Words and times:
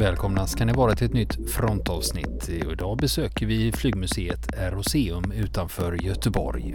Välkomna 0.00 0.46
ska 0.46 0.64
ni 0.64 0.72
vara 0.72 0.94
till 0.94 1.06
ett 1.06 1.12
nytt 1.12 1.50
frontavsnitt. 1.50 2.48
Idag 2.48 2.98
besöker 2.98 3.46
vi 3.46 3.72
flygmuseet 3.72 4.58
Aeroseum 4.58 5.32
utanför 5.32 6.02
Göteborg. 6.02 6.74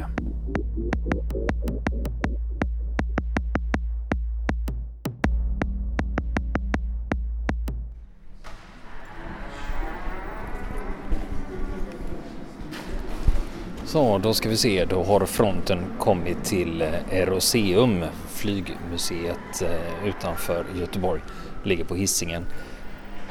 Så, 13.85 14.17
då 14.17 14.33
ska 14.33 14.49
vi 14.49 14.57
se. 14.57 14.85
Då 14.85 15.03
har 15.03 15.25
fronten 15.25 15.79
kommit 15.99 16.43
till 16.43 16.81
eh, 16.81 16.87
Aeroseum, 17.11 18.05
flygmuseet 18.29 19.61
eh, 19.61 20.07
utanför 20.07 20.65
Göteborg. 20.79 21.21
Ligger 21.63 21.85
på 21.85 21.95
hissingen. 21.95 22.45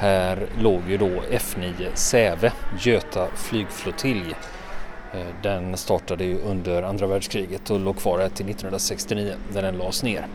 Här 0.02 0.46
låg 0.58 0.80
ju 0.88 0.96
då 0.98 1.08
F9 1.30 1.88
Säve, 1.94 2.52
Göta 2.80 3.28
flygflottilj. 3.34 4.34
Eh, 5.14 5.26
den 5.42 5.76
startade 5.76 6.24
ju 6.24 6.38
under 6.38 6.82
andra 6.82 7.06
världskriget 7.06 7.70
och 7.70 7.80
låg 7.80 7.96
kvar 7.96 8.18
här 8.18 8.28
till 8.28 8.46
1969 8.46 9.34
när 9.54 9.62
den 9.62 9.78
lades 9.78 10.02
ner. 10.02 10.26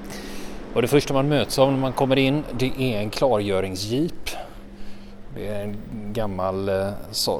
Och 0.73 0.81
det 0.81 0.87
första 0.87 1.13
man 1.13 1.27
möts 1.29 1.59
av 1.59 1.71
när 1.71 1.79
man 1.79 1.93
kommer 1.93 2.17
in 2.17 2.43
det 2.59 2.71
är 2.77 2.99
en 2.99 3.09
klargöringsjeep. 3.09 4.29
Det 5.35 5.47
är 5.47 5.63
en 5.63 5.77
gammal 6.13 6.69
eh, 6.69 6.91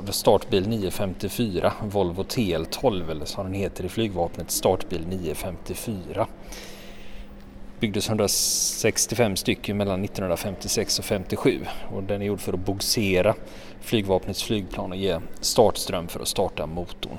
startbil 0.09 0.69
954, 0.69 1.73
Volvo 1.83 2.23
TL12 2.23 3.11
eller 3.11 3.25
som 3.25 3.45
den 3.45 3.53
heter 3.53 3.83
i 3.83 3.89
flygvapnet, 3.89 4.51
startbil 4.51 5.07
954 5.07 6.27
byggdes 7.79 8.09
165 8.09 9.35
stycken 9.35 9.77
mellan 9.77 10.03
1956 10.03 10.99
och 10.99 11.05
57 11.05 11.65
och 11.91 12.03
den 12.03 12.21
är 12.21 12.25
gjord 12.25 12.39
för 12.39 12.53
att 12.53 12.59
bogsera 12.59 13.35
flygvapnets 13.81 14.43
flygplan 14.43 14.91
och 14.91 14.97
ge 14.97 15.19
startström 15.41 16.07
för 16.07 16.19
att 16.19 16.27
starta 16.27 16.65
motorn. 16.65 17.17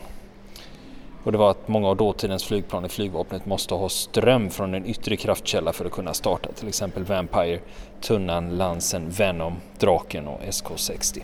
Och 1.25 1.33
det 1.33 1.39
var 1.39 1.51
att 1.51 1.69
många 1.69 1.89
av 1.89 1.97
dåtidens 1.97 2.45
flygplan 2.45 2.84
i 2.84 2.89
flygvapnet 2.89 3.47
måste 3.47 3.75
ha 3.75 3.89
ström 3.89 4.51
från 4.51 4.75
en 4.75 4.86
yttre 4.86 5.17
kraftkälla 5.17 5.73
för 5.73 5.84
att 5.84 5.92
kunna 5.92 6.14
starta, 6.14 6.53
till 6.53 6.69
exempel 6.69 7.05
Vampire, 7.05 7.61
Tunnan, 8.01 8.56
Lansen, 8.56 9.11
Venom, 9.11 9.56
Draken 9.79 10.29
och 10.29 10.41
SK60. 10.41 11.23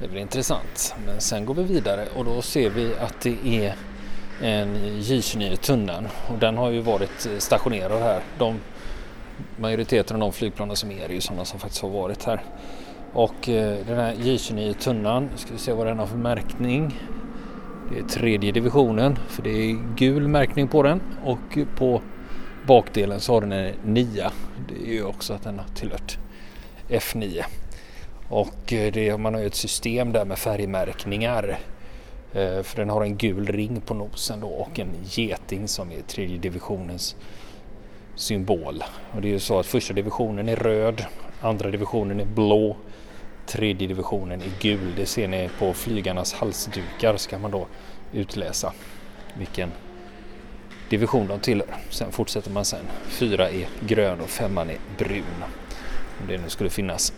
Det 0.00 0.08
blir 0.08 0.20
intressant, 0.20 0.94
men 1.06 1.20
sen 1.20 1.44
går 1.44 1.54
vi 1.54 1.62
vidare 1.62 2.06
och 2.16 2.24
då 2.24 2.42
ser 2.42 2.70
vi 2.70 2.94
att 2.94 3.20
det 3.20 3.36
är 3.44 3.74
en 4.40 4.76
J29 4.76 5.56
Tunnan 5.56 6.08
och 6.28 6.38
den 6.38 6.56
har 6.56 6.70
ju 6.70 6.80
varit 6.80 7.26
eh, 7.26 7.38
stationerad 7.38 8.02
här. 8.02 8.20
De, 8.38 8.60
majoriteten 9.56 10.16
av 10.16 10.20
de 10.20 10.32
flygplanen 10.32 10.76
som 10.76 10.90
är 10.90 11.04
är 11.04 11.14
ju 11.14 11.20
sådana 11.20 11.44
som 11.44 11.60
faktiskt 11.60 11.82
har 11.82 11.88
varit 11.88 12.24
här. 12.24 12.42
Och 13.12 13.48
eh, 13.48 13.78
den 13.86 13.98
här 13.98 14.14
J29 14.14 14.72
Tunnan, 14.72 15.28
ska 15.36 15.52
vi 15.52 15.58
se 15.58 15.72
vad 15.72 15.86
den 15.86 15.98
har 15.98 16.06
för 16.06 16.16
märkning. 16.16 17.00
Det 17.90 17.98
är 17.98 18.02
tredje 18.02 18.52
divisionen 18.52 19.18
för 19.28 19.42
det 19.42 19.50
är 19.50 19.96
gul 19.96 20.28
märkning 20.28 20.68
på 20.68 20.82
den 20.82 21.00
och 21.24 21.58
på 21.76 22.02
bakdelen 22.66 23.20
så 23.20 23.32
har 23.32 23.40
den 23.40 23.52
en 23.52 23.74
9. 23.82 24.30
Det 24.68 24.90
är 24.90 24.92
ju 24.92 25.04
också 25.04 25.32
att 25.32 25.42
den 25.42 25.58
har 25.58 25.68
tillhört 25.74 26.18
F9. 26.88 27.44
Och 28.28 28.72
eh, 28.72 28.92
det, 28.92 29.18
man 29.18 29.34
har 29.34 29.40
ju 29.40 29.46
ett 29.46 29.54
system 29.54 30.12
där 30.12 30.24
med 30.24 30.38
färgmärkningar 30.38 31.58
Eh, 32.32 32.62
för 32.62 32.76
den 32.76 32.90
har 32.90 33.02
en 33.02 33.16
gul 33.16 33.46
ring 33.46 33.80
på 33.80 33.94
nosen 33.94 34.40
då 34.40 34.48
och 34.48 34.78
en 34.78 34.88
geting 35.04 35.68
som 35.68 35.92
är 35.92 36.02
tredje 36.02 36.38
divisionens 36.38 37.16
symbol. 38.14 38.84
Och 39.14 39.22
det 39.22 39.28
är 39.28 39.32
ju 39.32 39.38
så 39.38 39.58
att 39.58 39.66
första 39.66 39.94
divisionen 39.94 40.48
är 40.48 40.56
röd, 40.56 41.04
andra 41.40 41.70
divisionen 41.70 42.20
är 42.20 42.24
blå, 42.24 42.76
tredje 43.46 43.88
divisionen 43.88 44.40
är 44.40 44.52
gul. 44.60 44.94
Det 44.96 45.06
ser 45.06 45.28
ni 45.28 45.50
på 45.58 45.72
flygarnas 45.72 46.32
halsdukar 46.32 47.16
så 47.16 47.30
kan 47.30 47.40
man 47.40 47.50
då 47.50 47.66
utläsa 48.12 48.72
vilken 49.38 49.72
division 50.90 51.26
de 51.26 51.40
tillhör. 51.40 51.76
Sen 51.90 52.12
fortsätter 52.12 52.50
man 52.50 52.64
sen. 52.64 52.84
Fyra 53.08 53.50
är 53.50 53.68
grön 53.80 54.20
och 54.20 54.28
femman 54.28 54.70
är 54.70 54.78
brun. 54.98 55.44
Om 56.20 56.26
det 56.28 56.38
nu 56.38 56.48
skulle 56.48 56.70
finnas 56.70 57.12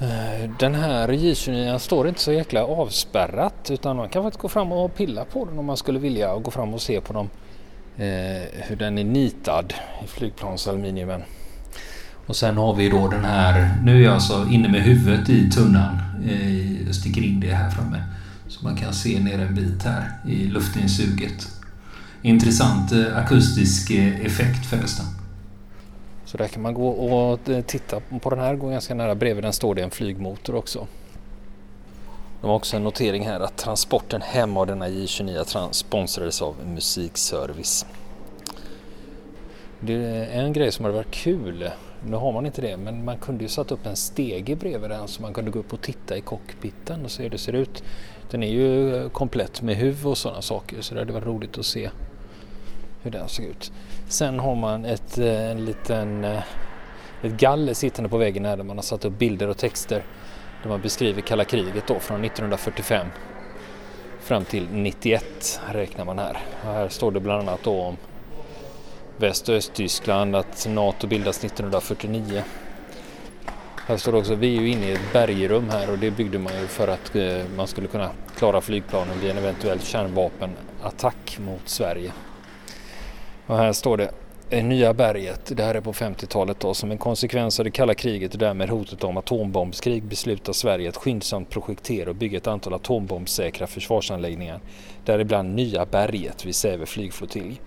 Eh, 0.00 0.50
den 0.58 0.74
här 0.74 1.08
J29 1.08 1.78
står 1.78 2.08
inte 2.08 2.20
så 2.20 2.32
jäkla 2.32 2.64
avspärrat 2.64 3.70
utan 3.70 3.96
man 3.96 4.08
kan 4.08 4.22
faktiskt 4.22 4.42
gå 4.42 4.48
fram 4.48 4.72
och 4.72 4.94
pilla 4.94 5.24
på 5.24 5.44
den 5.44 5.58
om 5.58 5.66
man 5.66 5.76
skulle 5.76 5.98
vilja 5.98 6.32
och 6.32 6.42
gå 6.42 6.50
fram 6.50 6.74
och 6.74 6.82
se 6.82 7.00
på 7.00 7.12
dem 7.12 7.30
eh, 7.96 8.42
hur 8.52 8.76
den 8.76 8.98
är 8.98 9.04
nitad 9.04 9.74
i 10.04 10.06
flygplansaluminiumen. 10.06 11.22
Och 12.26 12.36
sen 12.36 12.56
har 12.56 12.74
vi 12.74 12.88
då 12.88 13.08
den 13.08 13.24
här, 13.24 13.74
nu 13.82 13.96
är 13.96 14.04
jag 14.04 14.14
alltså 14.14 14.46
inne 14.50 14.68
med 14.68 14.82
huvudet 14.82 15.28
i 15.28 15.50
tunnan, 15.50 15.98
eh, 16.28 16.86
jag 16.86 16.94
sticker 16.94 17.22
in 17.22 17.40
det 17.40 17.54
här 17.54 17.70
framme. 17.70 18.02
Så 18.48 18.64
man 18.64 18.76
kan 18.76 18.92
se 18.92 19.20
ner 19.20 19.38
en 19.38 19.54
bit 19.54 19.84
här 19.84 20.10
i 20.28 20.46
luftinsuget. 20.46 21.48
Intressant 22.22 22.92
eh, 22.92 23.16
akustisk 23.16 23.90
eh, 23.90 24.26
effekt 24.26 24.66
förresten. 24.66 25.06
Så 26.36 26.42
där 26.42 26.48
kan 26.48 26.62
man 26.62 26.74
gå 26.74 26.88
och 26.88 27.48
eh, 27.48 27.64
titta 27.64 28.00
på 28.00 28.30
den 28.30 28.38
här, 28.38 28.54
går 28.54 28.70
ganska 28.70 28.94
nära. 28.94 29.14
Bredvid 29.14 29.44
den 29.44 29.52
står 29.52 29.74
det 29.74 29.82
en 29.82 29.90
flygmotor 29.90 30.54
också. 30.54 30.86
De 32.40 32.46
har 32.46 32.56
också 32.56 32.76
en 32.76 32.84
notering 32.84 33.26
här 33.26 33.40
att 33.40 33.56
transporten 33.56 34.22
hem 34.22 34.56
av 34.56 34.66
denna 34.66 34.88
J29 34.88 35.72
sponsrades 35.72 36.42
av 36.42 36.56
Musikservice. 36.66 37.86
Det 39.80 39.92
är 39.94 40.42
en 40.44 40.52
grej 40.52 40.72
som 40.72 40.84
hade 40.84 40.96
varit 40.96 41.10
kul. 41.10 41.70
Nu 42.06 42.16
har 42.16 42.32
man 42.32 42.46
inte 42.46 42.62
det, 42.62 42.76
men 42.76 43.04
man 43.04 43.18
kunde 43.18 43.44
ju 43.44 43.48
satt 43.48 43.72
upp 43.72 43.86
en 43.86 43.96
stege 43.96 44.56
bredvid 44.56 44.90
den 44.90 45.08
så 45.08 45.22
man 45.22 45.34
kunde 45.34 45.50
gå 45.50 45.58
upp 45.58 45.72
och 45.72 45.80
titta 45.80 46.16
i 46.16 46.20
cockpiten 46.20 47.04
och 47.04 47.10
se 47.10 47.22
hur 47.22 47.30
det 47.30 47.38
ser 47.38 47.52
ut. 47.52 47.84
Den 48.30 48.42
är 48.42 48.50
ju 48.50 48.96
eh, 48.96 49.08
komplett 49.08 49.62
med 49.62 49.76
huv 49.76 50.06
och 50.06 50.18
sådana 50.18 50.42
saker 50.42 50.80
så 50.80 50.94
det 50.94 51.00
hade 51.00 51.12
varit 51.12 51.26
roligt 51.26 51.58
att 51.58 51.66
se 51.66 51.90
hur 53.02 53.10
den 53.10 53.28
såg 53.28 53.44
ut. 53.44 53.72
Sen 54.08 54.40
har 54.40 54.54
man 54.54 54.84
ett, 54.84 55.18
eh, 55.18 55.50
en 55.50 55.64
liten, 55.64 56.24
eh, 56.24 56.42
ett 57.22 57.32
galler 57.32 57.74
sittande 57.74 58.10
på 58.10 58.16
väggen 58.16 58.44
här 58.44 58.56
där 58.56 58.64
man 58.64 58.76
har 58.76 58.82
satt 58.82 59.04
upp 59.04 59.18
bilder 59.18 59.48
och 59.48 59.56
texter 59.56 60.04
där 60.62 60.68
man 60.68 60.80
beskriver 60.80 61.20
kalla 61.20 61.44
kriget 61.44 61.86
då 61.86 61.98
från 61.98 62.24
1945 62.24 63.06
fram 64.20 64.44
till 64.44 64.68
91 64.70 65.60
räknar 65.72 66.04
man 66.04 66.18
här. 66.18 66.38
Och 66.64 66.72
här 66.72 66.88
står 66.88 67.10
det 67.10 67.20
bland 67.20 67.48
annat 67.48 67.60
då 67.62 67.82
om 67.82 67.96
Väst 69.16 69.48
och 69.48 69.54
Östtyskland, 69.54 70.36
att 70.36 70.66
NATO 70.68 71.06
bildas 71.06 71.44
1949. 71.44 72.42
Här 73.86 73.96
står 73.96 74.12
det 74.12 74.18
också, 74.18 74.34
vi 74.34 74.56
är 74.56 74.60
ju 74.60 74.68
inne 74.68 74.86
i 74.86 74.92
ett 74.92 75.12
bergrum 75.12 75.70
här 75.70 75.90
och 75.90 75.98
det 75.98 76.10
byggde 76.10 76.38
man 76.38 76.52
ju 76.60 76.66
för 76.66 76.88
att 76.88 77.16
eh, 77.16 77.38
man 77.56 77.66
skulle 77.66 77.86
kunna 77.86 78.10
klara 78.36 78.60
flygplanen 78.60 79.20
vid 79.20 79.30
en 79.30 79.38
eventuell 79.38 79.80
kärnvapenattack 79.80 81.38
mot 81.38 81.68
Sverige. 81.68 82.12
Och 83.46 83.56
här 83.56 83.72
står 83.72 83.96
det 83.96 84.10
eh, 84.50 84.64
Nya 84.64 84.94
berget, 84.94 85.56
det 85.56 85.62
här 85.62 85.74
är 85.74 85.80
på 85.80 85.92
50-talet 85.92 86.60
då, 86.60 86.74
som 86.74 86.90
en 86.90 86.98
konsekvens 86.98 87.58
av 87.58 87.64
det 87.64 87.70
kalla 87.70 87.94
kriget 87.94 88.32
och 88.32 88.38
därmed 88.38 88.70
hotet 88.70 89.04
om 89.04 89.16
atombombskrig 89.16 90.02
beslutar 90.02 90.52
Sverige 90.52 90.88
att 90.88 90.96
skyndsamt 90.96 91.50
projektera 91.50 92.10
och 92.10 92.16
bygga 92.16 92.38
ett 92.38 92.46
antal 92.46 92.74
atombombsäkra 92.74 93.66
försvarsanläggningar, 93.66 94.60
däribland 95.04 95.54
Nya 95.54 95.86
berget 95.86 96.44
vid 96.44 96.54
Säve 96.54 96.86
flygflottilj. 96.86 97.60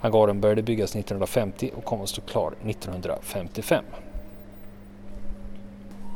Hangaren 0.00 0.40
började 0.40 0.62
byggas 0.62 0.90
1950 0.90 1.70
och 1.76 1.84
kommer 1.84 2.02
att 2.02 2.08
stå 2.08 2.22
klar 2.22 2.54
1955. 2.66 3.84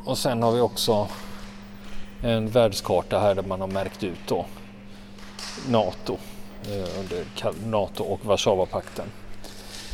Och 0.05 0.17
sen 0.17 0.43
har 0.43 0.51
vi 0.51 0.61
också 0.61 1.07
en 2.23 2.47
världskarta 2.47 3.19
här 3.19 3.35
där 3.35 3.43
man 3.43 3.61
har 3.61 3.67
märkt 3.67 4.03
ut 4.03 4.19
då 4.27 4.45
NATO 5.69 6.17
Eh, 6.69 6.99
under 6.99 7.25
NATO 7.65 8.03
och 8.03 8.25
Warszawapakten. 8.25 9.05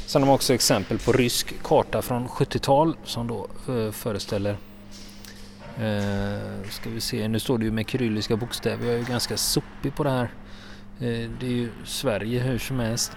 Sen 0.07 0.21
har 0.21 0.27
man 0.27 0.35
också 0.35 0.53
exempel 0.53 0.99
på 0.99 1.11
rysk 1.11 1.63
karta 1.63 2.01
från 2.01 2.27
70-tal 2.27 2.97
som 3.03 3.27
då 3.27 3.47
eh, 3.67 3.91
föreställer 3.91 4.57
eh, 5.77 6.69
ska 6.69 6.89
vi 6.89 7.01
se, 7.01 7.27
nu 7.27 7.39
står 7.39 7.57
det 7.57 7.65
ju 7.65 7.71
med 7.71 7.89
kyrilliska 7.89 8.37
bokstäver. 8.37 8.85
Jag 8.85 8.95
är 8.95 8.99
ju 8.99 9.05
ganska 9.05 9.37
sopig 9.37 9.95
på 9.95 10.03
det 10.03 10.09
här. 10.09 10.33
Eh, 10.99 11.29
det 11.39 11.45
är 11.45 11.51
ju 11.51 11.71
Sverige 11.85 12.39
hur 12.39 12.57
som 12.57 12.79
helst. 12.79 13.11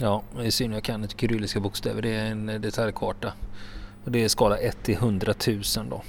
Ja, 0.00 0.22
det 0.36 0.46
är 0.46 0.50
synd 0.50 0.74
jag 0.74 0.82
kan 0.82 1.02
inte 1.02 1.14
kyrilliska 1.18 1.60
bokstäver. 1.60 2.02
Det 2.02 2.14
är 2.14 2.30
en 2.30 2.48
eh, 2.48 2.60
detaljkarta. 2.60 3.32
Och 4.04 4.10
det 4.10 4.24
är 4.24 4.28
skala 4.28 4.58
1 4.58 4.82
till 4.82 4.94
100 4.94 5.34
000 5.46 5.62
då. 5.90 6.02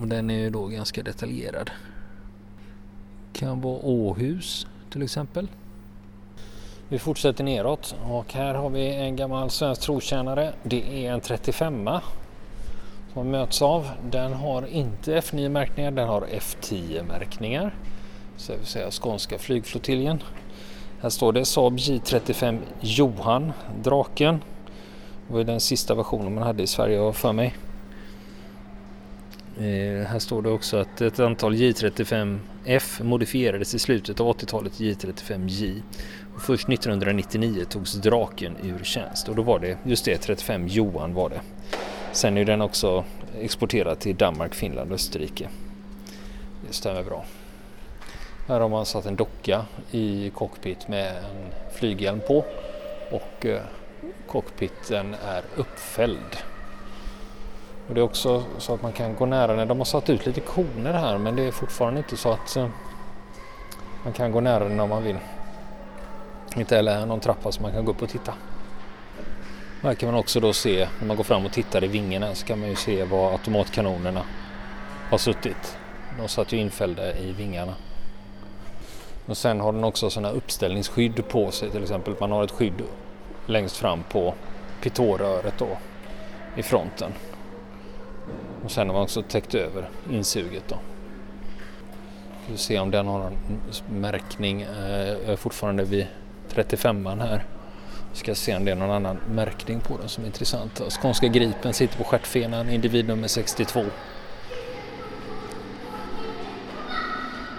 Och 0.00 0.08
den 0.08 0.30
är 0.30 0.38
ju 0.38 0.50
då 0.50 0.66
ganska 0.66 1.02
detaljerad. 1.02 1.70
Kan 3.36 3.60
vara 3.60 3.78
Åhus 3.82 4.66
till 4.90 5.02
exempel. 5.02 5.48
Vi 6.88 6.98
fortsätter 6.98 7.44
neråt 7.44 7.94
och 8.10 8.32
här 8.32 8.54
har 8.54 8.70
vi 8.70 8.94
en 8.94 9.16
gammal 9.16 9.50
svensk 9.50 9.82
trotjänare. 9.82 10.52
Det 10.62 11.06
är 11.06 11.12
en 11.12 11.20
35 11.20 11.88
som 13.12 13.30
möts 13.30 13.62
av. 13.62 13.90
Den 14.10 14.32
har 14.32 14.66
inte 14.66 15.20
F9 15.20 15.48
märkningar, 15.48 15.90
den 15.90 16.08
har 16.08 16.22
F10 16.22 17.02
märkningar. 17.08 17.74
så 18.36 18.52
vill 18.52 18.66
säga 18.66 18.90
skånska 18.90 19.38
flygflottiljen. 19.38 20.22
Här 21.00 21.10
står 21.10 21.32
det 21.32 21.44
Saab 21.44 21.76
J35 21.76 22.58
Johan, 22.80 23.52
draken. 23.82 24.40
Det 25.28 25.34
var 25.34 25.44
den 25.44 25.60
sista 25.60 25.94
versionen 25.94 26.34
man 26.34 26.44
hade 26.44 26.62
i 26.62 26.66
Sverige 26.66 27.12
för 27.12 27.32
mig. 27.32 27.54
Eh, 29.58 30.06
här 30.06 30.18
står 30.18 30.42
det 30.42 30.50
också 30.50 30.76
att 30.76 31.00
ett 31.00 31.20
antal 31.20 31.54
J35F 31.54 33.02
modifierades 33.02 33.74
i 33.74 33.78
slutet 33.78 34.20
av 34.20 34.36
80-talet 34.36 34.72
J35J. 34.72 35.82
Och 36.34 36.42
först 36.42 36.68
1999 36.68 37.64
togs 37.68 37.92
draken 37.92 38.56
ur 38.62 38.84
tjänst 38.84 39.28
och 39.28 39.36
då 39.36 39.42
var 39.42 39.58
det 39.58 39.78
just 39.84 40.04
det 40.04 40.16
35 40.16 40.68
Johan 40.68 41.14
var 41.14 41.28
det. 41.28 41.40
Sen 42.12 42.36
är 42.36 42.44
den 42.44 42.62
också 42.62 43.04
exporterad 43.40 43.98
till 43.98 44.16
Danmark, 44.16 44.54
Finland 44.54 44.90
och 44.90 44.94
Österrike. 44.94 45.48
Det 46.66 46.72
stämmer 46.72 47.02
bra. 47.02 47.24
Här 48.48 48.60
har 48.60 48.68
man 48.68 48.86
satt 48.86 49.06
en 49.06 49.16
docka 49.16 49.64
i 49.90 50.30
cockpit 50.30 50.88
med 50.88 51.16
en 51.16 51.72
flyghjälm 51.74 52.20
på 52.28 52.44
och 53.10 53.46
eh, 53.46 53.60
cockpiten 54.26 55.14
är 55.24 55.42
uppfälld. 55.56 56.36
Och 57.88 57.94
det 57.94 58.00
är 58.00 58.04
också 58.04 58.44
så 58.58 58.74
att 58.74 58.82
man 58.82 58.92
kan 58.92 59.14
gå 59.14 59.26
nära 59.26 59.56
den. 59.56 59.68
De 59.68 59.78
har 59.78 59.84
satt 59.84 60.10
ut 60.10 60.26
lite 60.26 60.40
koner 60.40 60.92
här 60.92 61.18
men 61.18 61.36
det 61.36 61.42
är 61.42 61.52
fortfarande 61.52 61.98
inte 61.98 62.16
så 62.16 62.32
att 62.32 62.56
eh, 62.56 62.68
man 64.04 64.12
kan 64.12 64.32
gå 64.32 64.40
nära 64.40 64.68
den 64.68 64.80
om 64.80 64.88
man 64.88 65.02
vill. 65.02 65.18
Inte 66.56 66.76
heller 66.76 67.06
någon 67.06 67.20
trappa 67.20 67.52
som 67.52 67.62
man 67.62 67.72
kan 67.72 67.84
gå 67.84 67.90
upp 67.90 68.02
och 68.02 68.08
titta. 68.08 68.34
Här 69.82 69.94
kan 69.94 70.10
man 70.10 70.20
också 70.20 70.40
då 70.40 70.52
se, 70.52 70.88
när 70.98 71.06
man 71.06 71.16
går 71.16 71.24
fram 71.24 71.46
och 71.46 71.52
tittar 71.52 71.84
i 71.84 71.86
vingarna 71.86 72.34
så 72.34 72.46
kan 72.46 72.60
man 72.60 72.68
ju 72.68 72.76
se 72.76 73.04
var 73.04 73.32
automatkanonerna 73.32 74.22
har 75.10 75.18
suttit. 75.18 75.78
De 76.18 76.28
satt 76.28 76.52
ju 76.52 76.56
infällda 76.56 77.16
i 77.16 77.32
vingarna. 77.32 77.74
Och 79.26 79.36
sen 79.36 79.60
har 79.60 79.72
den 79.72 79.84
också 79.84 80.10
sådana 80.10 80.30
uppställningsskydd 80.30 81.28
på 81.28 81.50
sig 81.50 81.70
till 81.70 81.82
exempel. 81.82 82.14
Man 82.20 82.32
har 82.32 82.44
ett 82.44 82.50
skydd 82.50 82.82
längst 83.46 83.76
fram 83.76 84.02
på 84.02 84.34
pitotröret 84.82 85.54
då 85.58 85.68
i 86.56 86.62
fronten. 86.62 87.12
Och 88.66 88.72
sen 88.72 88.86
har 88.86 88.94
man 88.94 89.02
också 89.02 89.22
täckt 89.22 89.54
över 89.54 89.88
insuget 90.10 90.62
då. 90.68 90.78
Vi 92.46 92.52
får 92.52 92.58
se 92.58 92.78
om 92.78 92.90
den 92.90 93.06
har 93.06 93.18
någon 93.18 93.60
märkning. 93.90 94.60
Jag 94.60 95.32
är 95.32 95.36
fortfarande 95.36 95.84
vid 95.84 96.06
35an 96.54 97.20
här. 97.20 97.44
Vi 98.12 98.18
Ska 98.18 98.34
se 98.34 98.56
om 98.56 98.64
det 98.64 98.70
är 98.70 98.74
någon 98.74 98.90
annan 98.90 99.18
märkning 99.30 99.80
på 99.80 99.98
den 99.98 100.08
som 100.08 100.24
är 100.24 100.26
intressant. 100.26 100.82
Skånska 101.02 101.26
Gripen 101.26 101.72
sitter 101.72 101.98
på 101.98 102.04
stjärtfenan, 102.04 102.70
individ 102.70 103.08
nummer 103.08 103.28
62. 103.28 103.84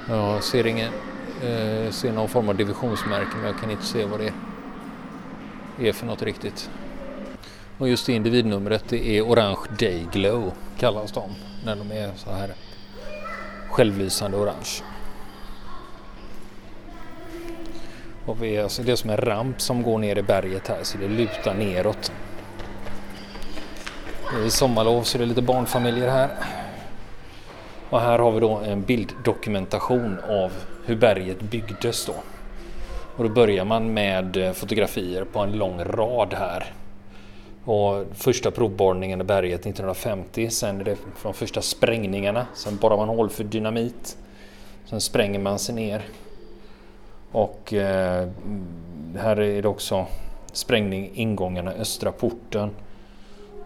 Jag 0.10 0.44
ser 0.44 0.68
ingen, 0.68 0.94
eh, 1.44 1.92
ser 1.92 2.12
någon 2.12 2.30
form 2.30 2.50
av 2.50 2.56
divisionsmärke 2.56 3.32
men 3.36 3.46
jag 3.46 3.60
kan 3.60 3.72
inte 3.72 3.86
se 3.86 4.06
vad 4.06 4.20
det 4.20 4.34
är 5.80 5.94
för 5.94 6.06
något 6.06 6.22
riktigt. 6.22 6.70
Och 7.78 7.90
just 7.90 8.10
individnumret 8.10 8.84
det 8.90 9.08
är 9.18 9.22
Orange 9.22 9.60
dayglow 9.80 10.52
kallas 10.80 11.12
de 11.12 11.30
när 11.66 11.76
de 11.76 11.92
är 11.92 12.12
så 12.16 12.32
här 12.32 12.54
självlysande 13.70 14.38
orange. 14.38 14.84
Och 18.26 18.44
vi 18.44 18.58
alltså 18.58 18.84
det 18.84 18.92
är 18.92 18.96
som 18.96 19.10
en 19.10 19.18
ramp 19.18 19.62
som 19.62 19.84
går 19.84 19.98
ner 19.98 20.18
i 20.18 20.22
berget 20.22 20.68
här 20.68 20.84
så 20.84 20.98
det 20.98 21.08
lutar 21.08 21.54
neråt. 21.54 22.12
Det 24.34 24.46
är 24.46 24.50
sommarlov 24.50 25.04
så 25.04 25.18
det 25.18 25.24
är 25.24 25.26
lite 25.26 25.42
barnfamiljer 25.42 26.10
här. 26.10 26.30
Och 27.90 28.02
här 28.02 28.20
har 28.20 28.32
vi 28.32 28.40
då 28.40 28.56
en 28.56 28.82
bilddokumentation 28.82 30.18
av 30.30 30.52
hur 30.86 30.96
berget 30.96 31.42
byggdes 31.42 32.06
då. 32.06 32.16
Och 33.16 33.24
då 33.24 33.30
börjar 33.30 33.66
man 33.66 33.94
med 33.94 34.38
eh, 34.38 34.54
fotografier 34.54 35.24
på 35.24 35.40
en 35.40 35.52
lång 35.52 35.84
rad 35.84 36.34
här. 36.34 36.74
Och 37.68 38.06
första 38.14 38.52
provborrningen 38.52 39.22
i 39.22 39.24
berget 39.24 39.60
1950, 39.60 40.50
sen 40.50 40.82
är 40.82 40.84
det 40.84 40.98
från 41.16 41.34
första 41.34 41.62
sprängningarna, 41.62 42.48
sen 42.54 42.78
borrar 42.78 42.98
man 42.98 43.10
hål 43.10 43.30
för 43.30 43.44
dynamit. 43.44 44.18
Sen 44.86 45.02
spränger 45.02 45.40
man 45.40 45.60
sig 45.60 45.76
ner 45.76 46.06
och 47.32 47.74
eh, 47.74 48.28
här 49.18 49.40
är 49.40 49.62
det 49.62 49.68
också 49.68 50.06
sprängning 50.52 51.12
ingångarna 51.14 51.72
östra 51.72 52.12
porten. 52.12 52.70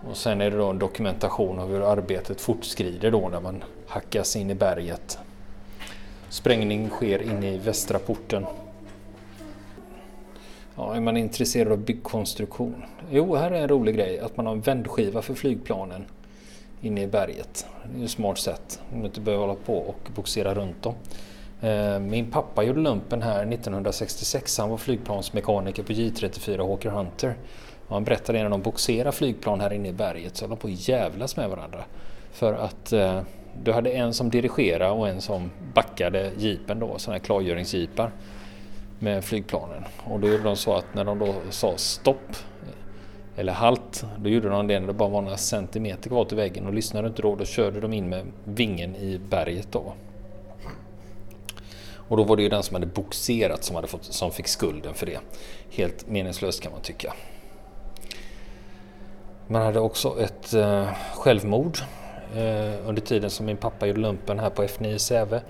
Och 0.10 0.18
sen 0.18 0.42
är 0.42 0.52
det 0.52 0.58
då 0.58 0.70
en 0.70 0.80
dokumentation 0.80 1.60
av 1.60 1.70
hur 1.70 1.92
arbetet 1.92 2.42
fortskrider 2.42 3.12
då 3.12 3.30
när 3.30 3.42
man 3.42 3.64
hackas 3.88 4.36
in 4.36 4.50
i 4.50 4.56
berget. 4.56 5.20
Sprängning 6.30 6.90
sker 6.90 7.22
inne 7.22 7.54
i 7.54 7.58
västra 7.58 8.00
porten. 8.00 8.46
Ja, 10.76 10.96
är 10.96 11.00
man 11.00 11.18
intresserad 11.18 11.72
av 11.72 11.78
byggkonstruktion? 11.78 12.84
Jo, 13.14 13.36
här 13.36 13.52
är 13.52 13.62
en 13.62 13.68
rolig 13.68 13.96
grej 13.96 14.20
att 14.20 14.38
man 14.38 14.46
har 14.46 14.54
en 14.54 14.62
vändskiva 14.62 15.22
för 15.22 15.34
flygplanen 15.34 16.06
inne 16.82 17.02
i 17.02 17.08
berget. 17.08 17.66
Det 17.94 18.02
är 18.02 18.06
ett 18.06 18.12
smart 18.12 18.38
sätt 18.38 18.82
om 18.94 19.00
du 19.00 19.06
inte 19.06 19.22
behöver 19.22 19.48
hålla 19.48 19.60
på 19.66 19.78
och 19.78 20.10
boxera 20.16 20.54
runt 20.54 20.84
dem. 20.84 20.94
Eh, 21.62 22.00
min 22.00 22.32
pappa 22.32 22.64
gjorde 22.64 22.80
lumpen 22.80 23.22
här 23.22 23.46
1966. 23.46 24.58
Han 24.58 24.70
var 24.70 24.78
flygplansmekaniker 24.78 25.84
på 25.84 25.94
J34 25.94 26.68
Hawker 26.68 26.90
Hunter. 26.90 27.36
Och 27.88 27.94
han 27.94 28.04
berättade 28.04 28.40
att 28.40 28.44
när 28.44 28.50
de 28.50 28.62
boxerade 28.62 29.12
flygplan 29.12 29.62
här 29.62 29.74
inne 29.74 29.90
i 29.90 29.94
berget 29.94 30.38
så 30.38 30.44
höll 30.46 30.50
de 30.50 30.58
på 30.58 30.68
att 30.68 30.88
jävlas 30.88 31.38
med 31.38 31.50
varandra. 31.50 31.84
För 32.32 32.54
att 32.54 32.94
eh, 32.94 33.22
du 33.64 33.72
hade 33.72 33.92
en 33.92 34.14
som 34.14 34.30
dirigerade 34.30 34.92
och 34.92 35.10
en 35.10 35.22
som 35.22 35.52
backade 35.74 36.32
jeepen 36.38 36.80
då, 36.80 36.98
sådana 36.98 37.18
här 37.18 37.26
klargöringsjeepar 37.26 38.12
med 39.00 39.24
flygplanen. 39.24 39.84
Och 40.04 40.20
då 40.20 40.28
gjorde 40.28 40.44
de 40.44 40.56
så 40.56 40.74
att 40.74 40.94
när 40.94 41.04
de 41.04 41.20
då 41.20 41.34
sa 41.50 41.78
stopp 41.78 42.36
eller 43.36 43.54
halt, 43.54 44.06
då 44.18 44.30
gjorde 44.30 44.50
de 44.50 44.68
det 44.68 44.80
när 44.80 44.88
det 44.88 44.94
bara 44.94 45.10
var 45.10 45.22
några 45.22 45.38
centimeter 45.38 46.10
kvar 46.10 46.26
till 46.26 46.38
väggen 46.38 46.68
och 46.68 46.74
lyssnade 46.74 47.08
inte 47.08 47.22
då, 47.22 47.36
då 47.36 47.46
körde 47.46 47.80
de 47.80 47.94
in 47.94 48.10
med 48.10 48.26
vingen 48.44 48.96
i 48.96 49.20
berget 49.30 49.68
då. 49.72 49.94
Och 51.94 52.18
då 52.18 52.24
var 52.24 52.36
det 52.36 52.44
ju 52.44 52.50
den 52.50 52.64
som 52.64 52.76
hade 52.76 52.86
boxerat 52.86 53.64
som, 53.64 53.76
hade 53.76 53.88
fått, 53.88 54.04
som 54.04 54.32
fick 54.32 54.48
skulden 54.48 54.94
för 54.94 55.06
det. 55.06 55.20
Helt 55.70 56.10
meningslöst 56.10 56.62
kan 56.62 56.72
man 56.72 56.82
tycka. 56.82 57.14
Man 59.48 59.62
hade 59.62 59.80
också 59.80 60.20
ett 60.20 60.54
eh, 60.54 60.88
självmord 61.16 61.78
eh, 62.36 62.88
under 62.88 63.02
tiden 63.02 63.30
som 63.30 63.46
min 63.46 63.58
pappa 63.58 63.88
gjorde 63.88 64.00
lumpen 64.00 64.40
här 64.40 64.50
på 64.50 64.64
F9 64.64 64.98
Säve. 64.98 65.42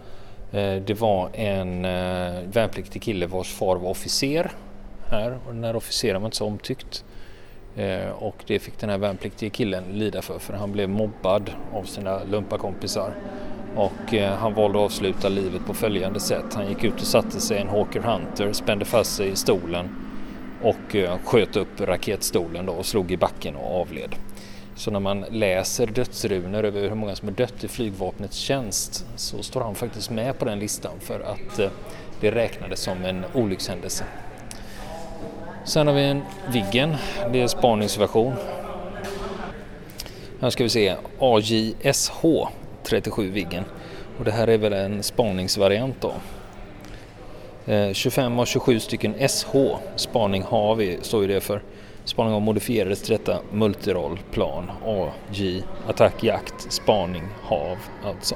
Eh, 0.52 0.76
det 0.76 0.94
var 1.00 1.30
en 1.34 1.86
eh, 1.86 2.42
värnpliktig 2.54 3.02
kille 3.02 3.28
vars 3.28 3.54
far 3.54 3.76
var 3.76 3.90
officer 3.90 4.52
här 5.08 5.40
och 5.48 5.54
den 5.54 5.64
här 5.64 5.76
officeren 5.76 6.22
var 6.22 6.28
inte 6.28 6.38
så 6.38 6.46
omtyckt. 6.46 7.04
Eh, 7.76 8.10
och 8.10 8.44
det 8.48 8.60
fick 8.60 8.80
den 8.80 8.90
här 8.90 8.98
värnpliktige 8.98 9.50
killen 9.50 9.84
lida 9.92 10.22
för, 10.22 10.40
för 10.40 10.54
han 10.54 10.72
blev 10.72 10.90
mobbad 10.90 11.52
av 11.74 11.84
sina 11.84 12.24
lumparkompisar. 12.24 13.14
Och 13.76 14.14
eh, 14.14 14.34
han 14.34 14.54
valde 14.54 14.80
att 14.80 14.86
avsluta 14.86 15.30
livet 15.30 15.66
på 15.66 15.74
följande 15.74 16.20
sätt. 16.20 16.54
Han 16.54 16.68
gick 16.68 16.84
ut 16.84 17.02
och 17.02 17.08
satte 17.08 17.40
sig 17.40 17.58
i 17.58 17.62
en 17.62 17.70
Hawker 17.70 18.00
Hunter, 18.00 18.54
spände 18.54 18.86
fast 18.86 19.16
sig 19.16 19.30
i 19.30 19.36
stolen 19.36 19.90
och 20.62 20.96
eh, 20.96 21.18
sköt 21.26 21.56
upp 21.56 21.82
raketstolen 21.82 22.66
då 22.66 22.74
och 22.74 22.86
slog 22.86 23.12
i 23.12 23.18
backen 23.18 23.56
och 23.56 23.82
avled. 23.82 24.16
Så 24.76 24.92
när 24.92 25.00
man 25.00 25.26
läser 25.30 25.88
dödsrunor 25.88 26.66
över 26.66 26.82
hur 26.82 26.96
många 26.96 27.16
som 27.16 27.28
har 27.28 27.36
dött 27.36 27.64
i 27.64 27.68
flygvapnets 27.68 28.38
tjänst 28.38 29.06
så 29.16 29.44
står 29.44 29.62
han 29.62 29.76
faktiskt 29.76 30.10
med 30.12 30.40
på 30.40 30.46
den 30.46 30.60
listan 30.60 31.00
för 31.00 31.20
att 31.20 31.72
det 32.22 32.32
räknades 32.32 32.80
som 32.80 33.06
en 33.06 33.26
olyckshändelse. 33.34 34.06
Sen 35.66 35.88
har 35.88 35.94
vi 35.94 36.04
en 36.04 36.22
Viggen, 36.48 36.96
det 37.32 37.42
är 37.42 37.48
spaningsversion. 37.48 38.34
Här 40.42 40.50
ska 40.50 40.64
vi 40.64 40.70
se 40.70 40.96
AJSH 41.20 42.22
37 42.84 43.30
Viggen. 43.30 43.64
Och 44.20 44.26
det 44.26 44.32
här 44.32 44.48
är 44.48 44.58
väl 44.58 44.74
en 44.74 45.04
spaningsvariant 45.04 45.96
då. 46.02 46.14
Eh, 47.74 47.94
25 47.94 48.40
av 48.40 48.46
27 48.46 48.80
stycken 48.80 49.30
SH, 49.30 49.56
spaning 49.96 50.44
har 50.44 50.76
vi, 50.76 50.98
står 51.02 51.22
ju 51.22 51.28
det 51.28 51.42
för. 51.42 51.62
Spaning 52.06 52.34
av 52.34 52.42
modifierades 52.42 53.02
till 53.02 53.18
detta 53.18 53.40
multirollplan, 53.52 54.72
AJ, 54.86 55.64
attack, 55.88 56.24
jakt, 56.24 56.72
spaning, 56.72 57.24
hav 57.42 57.78
alltså. 58.06 58.36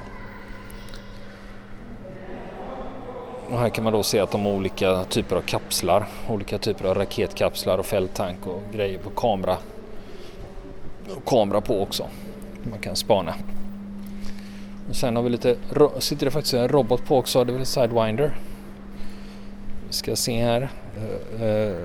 Och 3.50 3.60
här 3.60 3.70
kan 3.70 3.84
man 3.84 3.94
då 3.94 4.04
se 4.04 4.20
att 4.20 4.32
de 4.32 4.46
har 4.46 4.52
olika 4.52 5.04
typer 5.04 5.36
av 5.36 5.42
kapslar, 5.42 6.08
olika 6.30 6.58
typer 6.58 6.86
av 6.86 6.96
raketkapslar 6.96 7.78
och 7.78 7.86
fälttank 7.86 8.48
och 8.48 8.62
grejer 8.74 9.00
på 9.00 9.10
kamera. 9.10 9.58
Och 11.16 11.26
kamera 11.26 11.62
på 11.62 11.82
också, 11.82 12.08
man 12.70 12.80
kan 12.80 12.96
spana. 12.96 13.36
Och 14.90 14.96
sen 14.96 15.16
har 15.16 15.24
vi 15.24 15.30
lite, 15.30 15.56
sitter 16.00 16.26
det 16.26 16.32
faktiskt 16.32 16.54
en 16.54 16.68
robot 16.68 17.06
på 17.06 17.18
också, 17.18 17.44
det 17.44 17.54
är 17.54 17.58
väl 17.58 17.66
Sidewinder. 17.66 18.36
Vi 19.88 19.94
ska 19.94 20.16
se 20.16 20.44
här. 20.44 20.70
Eh, 21.40 21.44
eh, 21.48 21.76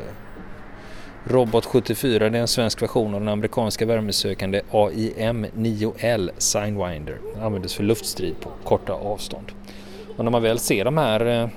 robot 1.25 1.65
74 1.65 2.31
det 2.31 2.39
är 2.39 2.43
en 2.43 2.49
svensk 2.49 2.83
version 2.83 3.15
av 3.15 3.21
den 3.21 3.29
amerikanska 3.29 3.87
värmesökande 3.87 4.61
AIM 4.71 5.47
9L 5.57 6.31
Sidewinder. 6.39 7.19
Den 7.35 7.43
användes 7.43 7.75
för 7.75 7.83
luftstrid 7.83 8.35
på 8.41 8.51
korta 8.65 8.93
avstånd. 8.93 9.53
Men 10.21 10.25
när 10.25 10.31
man 10.31 10.43
väl 10.43 10.59
ser 10.59 10.85
de 10.85 10.99
här, 10.99 11.27
eh, 11.27 11.43
eh, 11.43 11.49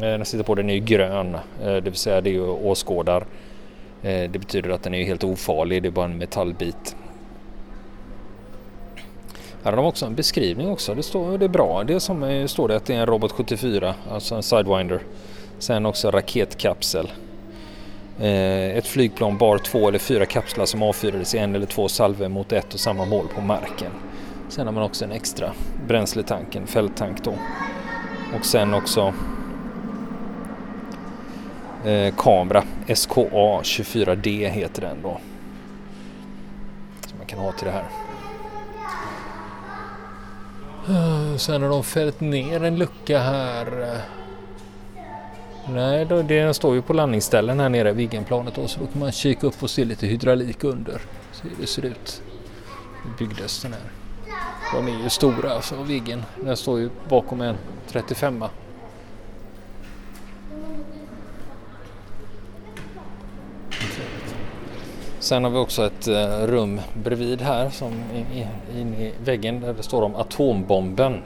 den 0.00 0.24
sitter 0.24 0.44
på 0.44 0.54
den 0.54 0.70
är 0.70 0.74
ju 0.74 0.80
grön, 0.80 1.34
eh, 1.34 1.40
det 1.60 1.80
vill 1.80 1.94
säga 1.94 2.20
det 2.20 2.30
är 2.30 2.32
ju 2.32 2.46
åskådar. 2.48 3.26
Det 4.02 4.38
betyder 4.38 4.70
att 4.70 4.82
den 4.82 4.94
är 4.94 5.04
helt 5.04 5.24
ofarlig, 5.24 5.82
det 5.82 5.88
är 5.88 5.90
bara 5.90 6.04
en 6.04 6.18
metallbit. 6.18 6.96
Här 9.62 9.72
har 9.72 9.76
de 9.76 9.86
också 9.86 10.06
en 10.06 10.14
beskrivning 10.14 10.68
också, 10.68 10.94
det 10.94 11.02
står 11.02 11.38
det 11.38 11.44
är 11.44 11.48
bra. 11.48 11.84
Det 11.84 12.00
som 12.00 12.22
är, 12.22 12.46
står 12.46 12.68
det 12.68 12.76
att 12.76 12.84
det 12.84 12.94
är 12.94 13.00
en 13.00 13.06
Robot 13.06 13.32
74, 13.32 13.94
alltså 14.10 14.34
en 14.34 14.42
Sidewinder. 14.42 15.00
Sen 15.58 15.86
också 15.86 16.10
raketkapsel. 16.10 17.12
Ett 18.20 18.86
flygplan 18.86 19.38
bar 19.38 19.58
två 19.58 19.88
eller 19.88 19.98
fyra 19.98 20.26
kapslar 20.26 20.66
som 20.66 20.82
avfyrades 20.82 21.34
i 21.34 21.38
en 21.38 21.54
eller 21.54 21.66
två 21.66 21.88
salver 21.88 22.28
mot 22.28 22.52
ett 22.52 22.74
och 22.74 22.80
samma 22.80 23.04
mål 23.04 23.26
på 23.34 23.40
marken. 23.40 23.90
Sen 24.48 24.66
har 24.66 24.74
man 24.74 24.82
också 24.82 25.04
en 25.04 25.12
extra 25.12 25.52
bränsletank, 25.86 26.56
en 26.56 26.66
fälttank 26.66 27.24
då. 27.24 27.34
Och 28.38 28.44
sen 28.44 28.74
också 28.74 29.14
eh, 31.84 32.14
kamera, 32.14 32.64
SKA 32.94 33.60
24D 33.62 34.48
heter 34.48 34.82
den 34.82 35.02
då. 35.02 35.20
Som 37.06 37.18
man 37.18 37.26
kan 37.26 37.38
ha 37.38 37.52
till 37.52 37.66
det 37.66 37.72
här. 37.72 37.88
Eh, 40.88 41.36
sen 41.36 41.62
har 41.62 41.68
de 41.68 41.84
fällt 41.84 42.20
ner 42.20 42.64
en 42.64 42.78
lucka 42.78 43.18
här. 43.18 43.98
Nej, 45.68 46.04
då, 46.04 46.22
den 46.22 46.54
står 46.54 46.74
ju 46.74 46.82
på 46.82 46.92
landningsställen 46.92 47.60
här 47.60 47.68
nere, 47.68 47.92
Viggenplanet 47.92 48.54
då, 48.54 48.68
så 48.68 48.80
då 48.80 48.86
kan 48.86 49.00
man 49.00 49.12
kika 49.12 49.46
upp 49.46 49.62
och 49.62 49.70
se 49.70 49.84
lite 49.84 50.06
hydraulik 50.06 50.64
under. 50.64 51.00
Se 51.32 51.48
hur 51.48 51.56
det 51.60 51.66
ser 51.66 51.84
ut. 51.84 52.22
Hur 53.02 53.26
byggdes 53.26 53.62
den 53.62 53.72
här? 53.72 54.07
De 54.72 54.88
är 54.88 55.02
ju 55.02 55.08
stora 55.08 55.52
alltså, 55.52 55.82
Viggen. 55.82 56.22
Den 56.44 56.56
står 56.56 56.78
ju 56.78 56.90
bakom 57.08 57.40
en 57.40 57.56
35 57.88 58.44
Sen 65.18 65.44
har 65.44 65.50
vi 65.50 65.58
också 65.58 65.86
ett 65.86 66.08
eh, 66.08 66.46
rum 66.46 66.80
bredvid 66.94 67.40
här 67.40 67.70
som 67.70 67.92
in 68.76 68.94
i 68.94 69.12
väggen 69.24 69.60
där 69.60 69.74
det 69.74 69.82
står 69.82 70.02
om 70.02 70.14
atombomben. 70.14 71.22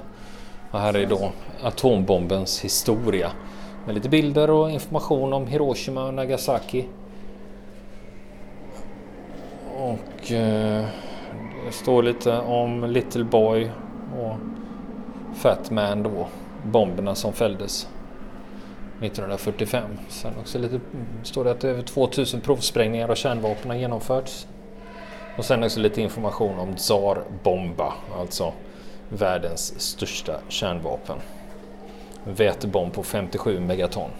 Och 0.71 0.81
här 0.81 0.97
är 0.97 1.07
då 1.07 1.33
atombombens 1.63 2.61
historia 2.61 3.33
med 3.87 3.95
lite 3.95 4.09
bilder 4.09 4.51
och 4.51 4.71
information 4.71 5.33
om 5.33 5.47
Hiroshima 5.47 6.05
och 6.05 6.15
Nagasaki. 6.15 6.85
Och 9.77 10.33
Eh 10.33 10.85
står 11.73 12.03
lite 12.03 12.39
om 12.39 12.85
Little 12.85 13.25
Boy 13.25 13.71
och 14.19 14.37
Fat 15.35 15.71
Man 15.71 16.03
då, 16.03 16.29
bomberna 16.65 17.15
som 17.15 17.33
fälldes 17.33 17.89
1945. 19.01 19.85
Sen 20.09 20.33
också 20.41 20.59
lite, 20.59 20.81
står 21.23 21.45
det 21.45 21.51
att 21.51 21.65
över 21.65 21.83
2000 21.83 22.41
provsprängningar 22.41 23.09
av 23.09 23.15
kärnvapen 23.15 23.71
har 23.71 23.77
genomförts. 23.77 24.47
Och 25.37 25.45
sen 25.45 25.65
också 25.65 25.81
lite 25.81 26.03
information 26.03 26.59
om 26.59 26.77
Tsar 26.77 27.25
Bomba, 27.43 27.93
alltså 28.19 28.53
världens 29.09 29.81
största 29.81 30.41
kärnvapen. 30.49 31.19
Vätebomb 32.25 32.93
på 32.93 33.03
57 33.03 33.61
megaton. 33.61 34.11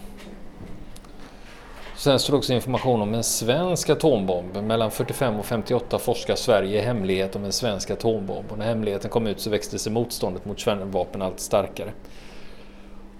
Sen 1.95 2.19
står 2.19 2.33
det 2.33 2.37
också 2.37 2.53
information 2.53 3.01
om 3.01 3.13
en 3.13 3.23
svensk 3.23 3.89
atombomb. 3.89 4.63
Mellan 4.63 4.91
45 4.91 5.39
och 5.39 5.45
58 5.45 5.99
forskar 5.99 6.35
Sverige 6.35 6.81
i 6.81 6.81
hemlighet 6.81 7.35
om 7.35 7.45
en 7.45 7.51
svensk 7.51 7.91
atombomb. 7.91 8.51
Och 8.51 8.57
när 8.57 8.65
hemligheten 8.65 9.09
kom 9.09 9.27
ut 9.27 9.39
så 9.39 9.49
växte 9.49 9.79
sig 9.79 9.91
motståndet 9.91 10.45
mot 10.45 10.59
kärnvapen 10.59 11.21
allt 11.21 11.39
starkare. 11.39 11.91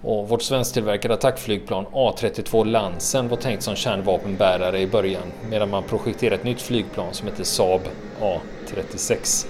Och 0.02 0.28
vårt 0.28 0.42
svensktillverkade 0.42 1.14
attackflygplan 1.14 1.86
A32 1.86 2.64
Lansen 2.64 3.28
var 3.28 3.36
tänkt 3.36 3.62
som 3.62 3.74
kärnvapenbärare 3.74 4.80
i 4.80 4.86
början 4.86 5.32
medan 5.50 5.70
man 5.70 5.82
projekterade 5.82 6.36
ett 6.36 6.44
nytt 6.44 6.62
flygplan 6.62 7.14
som 7.14 7.28
heter 7.28 7.44
Saab 7.44 7.80
A36. 8.20 9.46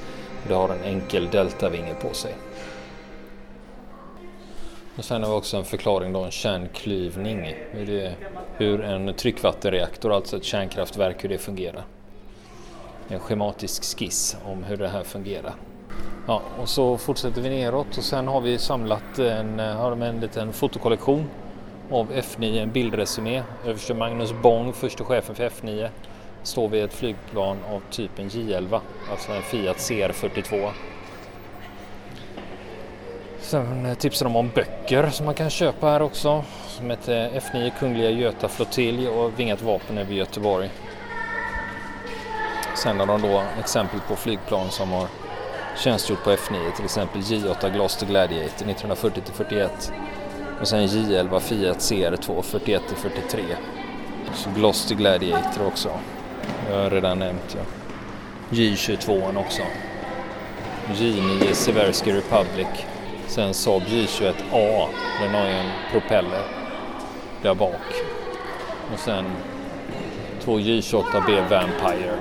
Det 0.49 0.55
har 0.55 0.69
en 0.69 0.85
enkel 0.85 1.29
deltavinge 1.31 1.95
på 1.95 2.15
sig. 2.15 2.35
Och 4.97 5.05
sen 5.05 5.23
har 5.23 5.31
vi 5.31 5.37
också 5.37 5.57
en 5.57 5.65
förklaring 5.65 6.13
då, 6.13 6.25
en 6.25 6.31
kärnklyvning. 6.31 7.55
Hur 8.57 8.81
en 8.81 9.15
tryckvattenreaktor, 9.15 10.13
alltså 10.13 10.37
ett 10.37 10.45
kärnkraftverk, 10.45 11.25
hur 11.25 11.29
det 11.29 11.39
fungerar. 11.39 11.85
En 13.09 13.21
schematisk 13.21 13.99
skiss 13.99 14.37
om 14.45 14.65
hur 14.65 14.77
det 14.77 14.89
här 14.89 15.03
fungerar. 15.03 15.55
Ja, 16.27 16.43
och 16.61 16.69
så 16.69 16.99
fortsätter 16.99 17.43
vi 17.43 17.49
neråt 17.49 17.99
och 17.99 18.05
sen 18.05 18.29
har 18.29 18.41
vi 18.41 18.59
samlat 18.59 19.19
en, 19.19 19.59
har 19.59 19.91
de 19.91 20.03
en 20.03 20.21
liten 20.21 20.53
fotokollektion 20.53 21.31
av 21.91 22.13
F9, 22.13 22.63
en 22.63 22.73
bildresumé. 22.73 23.43
Överste 23.67 23.95
Magnus 23.95 24.35
Bång, 24.43 24.73
förste 24.73 25.05
chefen 25.05 25.35
för 25.35 25.49
F9, 25.49 25.89
står 26.43 26.69
vid 26.69 26.85
ett 26.85 26.95
flygplan 26.95 27.57
av 27.73 27.83
typen 27.91 28.29
J11, 28.29 28.81
alltså 29.11 29.33
en 29.33 29.43
Fiat 29.43 29.77
CR42. 29.77 30.71
Sen 33.45 33.87
eh, 33.87 33.95
tipsar 33.95 34.27
de 34.27 34.37
om 34.37 34.51
böcker 34.55 35.11
som 35.11 35.27
man 35.27 35.35
kan 35.35 35.51
köpa 35.51 35.87
här 35.87 36.03
också, 36.03 36.45
som 36.69 36.91
heter 36.91 37.25
eh, 37.25 37.41
F9 37.41 37.71
Kungliga 37.79 38.11
Göta 38.11 38.49
flottilj 38.49 39.09
och 39.09 39.41
Vingat 39.41 39.63
vapen 39.63 39.99
över 39.99 40.15
Göteborg. 40.15 40.71
Sen 42.77 43.01
har 43.01 43.07
de 43.07 43.23
då 43.23 43.43
exempel 43.61 44.01
på 44.09 44.17
flygplan 44.17 44.71
som 44.71 44.93
har 44.93 45.07
tjänstgjort 45.77 46.25
på 46.25 46.31
F9, 46.31 46.77
till 46.77 46.85
exempel 46.85 47.21
J8 47.21 47.73
Gloster 47.75 48.07
Gladiator 48.07 48.67
1940-41 48.67 49.69
och 50.61 50.69
sen 50.69 50.87
J11 50.87 51.41
Fiat 51.41 51.79
CR2 51.79 52.43
41-43. 52.43 52.81
Så 54.35 54.51
Gloster 54.57 54.95
Gladiator 54.95 55.67
också, 55.67 55.91
jag 56.71 56.83
har 56.83 56.91
redan 56.91 57.19
nämnt. 57.19 57.57
Ja. 57.57 57.63
J22 58.51 59.39
också. 59.39 59.63
J9 60.89 61.53
Seversky 61.53 62.13
Republic. 62.13 62.87
Sen 63.27 63.55
Saab 63.55 63.83
J21A, 63.83 64.87
den 65.23 65.35
har 65.35 65.47
ju 65.47 65.53
en 65.53 65.71
propeller 65.93 66.43
där 67.43 67.55
bak. 67.55 68.05
Och 68.93 68.99
sen 68.99 69.25
två 70.41 70.59
J28B 70.59 71.49
Vampire, 71.51 72.15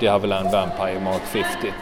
de 0.00 0.06
Havilland 0.06 0.50
Vampire 0.50 1.00
Mark 1.00 1.22
50. 1.22 1.72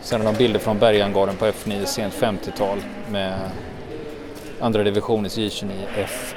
Sen 0.00 0.20
har 0.20 0.32
de 0.32 0.38
bilder 0.38 0.60
från 0.60 0.78
bergangaren 0.78 1.36
på 1.36 1.46
F9 1.46 1.84
sent 1.84 2.14
50-tal 2.14 2.78
med 3.10 3.50
andra 4.60 4.82
divisionens 4.82 5.38
J29F. 5.38 6.34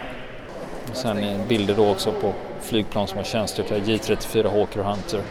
Och 0.90 0.96
Sen 0.96 1.48
bilder 1.48 1.76
då 1.76 1.90
också 1.90 2.12
på 2.12 2.34
flygplan 2.62 3.08
som 3.08 3.18
har 3.18 3.24
tjänstgjort 3.24 3.70
här, 3.70 3.78
J34 3.78 4.60
Hawker 4.60 4.80
Hunter. 4.80 5.22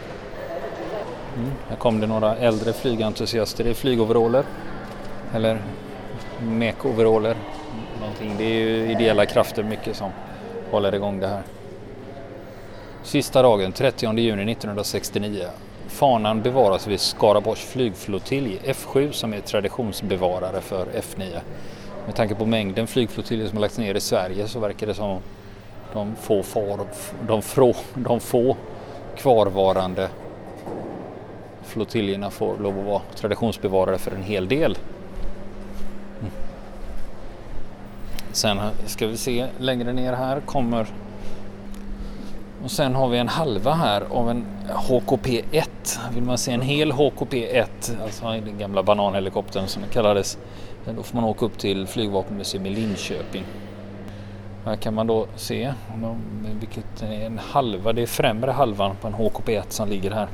Mm. 1.37 1.51
Här 1.69 1.77
kom 1.77 2.01
det 2.01 2.07
några 2.07 2.37
äldre 2.37 2.73
flygentusiaster 2.73 3.67
i 3.67 3.75
flygoveraller. 3.75 4.45
Eller 5.35 5.59
mekoveraller. 6.43 7.37
Någonting. 8.01 8.35
Det 8.39 8.45
är 8.45 8.55
ju 8.55 8.93
ideella 8.93 9.27
krafter 9.27 9.63
mycket 9.63 9.97
som 9.97 10.11
håller 10.71 10.95
igång 10.95 11.21
det 11.21 11.27
här. 11.27 11.43
Sista 13.03 13.43
dagen, 13.43 13.73
30 13.73 14.19
juni 14.19 14.53
1969. 14.53 15.47
Fanan 15.89 16.43
bevaras 16.43 16.87
vid 16.87 17.01
Skaraborgs 17.01 17.61
flygflottilj 17.61 18.61
F7 18.65 19.13
som 19.13 19.35
är 19.35 19.41
traditionsbevarare 19.41 20.61
för 20.61 20.87
F9. 20.87 21.41
Med 22.07 22.15
tanke 22.15 22.35
på 22.35 22.47
mängden 22.47 22.87
flygflottiljer 22.87 23.49
som 23.49 23.57
har 23.57 23.61
lagts 23.61 23.79
ner 23.79 23.95
i 23.95 24.01
Sverige 24.01 24.49
så 24.49 24.59
verkar 24.59 24.87
det 24.87 24.95
som 24.95 25.19
de 25.93 26.17
få, 26.17 26.43
far, 26.43 26.81
de, 27.27 27.43
frå, 27.43 27.75
de 27.95 28.21
få 28.21 28.57
kvarvarande 29.17 30.09
flottiljerna 31.63 32.31
får 32.31 32.59
lov 32.59 32.79
att 32.79 32.85
vara 32.85 33.03
traditionsbevarare 33.15 33.99
för 33.99 34.11
en 34.11 34.23
hel 34.23 34.49
del. 34.49 34.79
Mm. 36.21 36.33
Sen 38.33 38.59
ska 38.87 39.07
vi 39.07 39.17
se 39.17 39.47
längre 39.59 39.93
ner 39.93 40.13
här 40.13 40.41
kommer 40.41 40.87
och 42.65 42.71
sen 42.71 42.95
har 42.95 43.09
vi 43.09 43.19
en 43.19 43.29
halva 43.29 43.75
här 43.75 44.03
av 44.11 44.31
en 44.31 44.45
HKP-1. 44.69 45.99
Vill 46.15 46.23
man 46.23 46.39
se 46.39 46.53
en 46.53 46.61
hel 46.61 46.93
HKP-1, 46.93 47.67
alltså 48.03 48.25
den 48.25 48.59
gamla 48.59 48.83
bananhelikoptern 48.83 49.67
som 49.67 49.83
den 49.83 49.91
kallades, 49.91 50.39
då 50.97 51.03
får 51.03 51.17
man 51.17 51.25
åka 51.25 51.47
upp 51.47 51.59
till 51.59 51.87
Flygvapenmuseum 51.87 52.67
i 52.67 52.71
Linköping. 52.71 53.45
Här 54.65 54.77
kan 54.77 54.95
man 54.95 55.07
då 55.07 55.27
se 55.37 55.73
vilket 56.61 57.03
är 57.03 57.27
en 57.27 57.39
halva, 57.39 57.93
det 57.93 58.03
är 58.03 58.07
främre 58.07 58.51
halvan 58.51 58.97
på 59.01 59.09
en 59.09 59.15
HKP-1 59.15 59.63
som 59.69 59.89
ligger 59.89 60.11
här. 60.11 60.29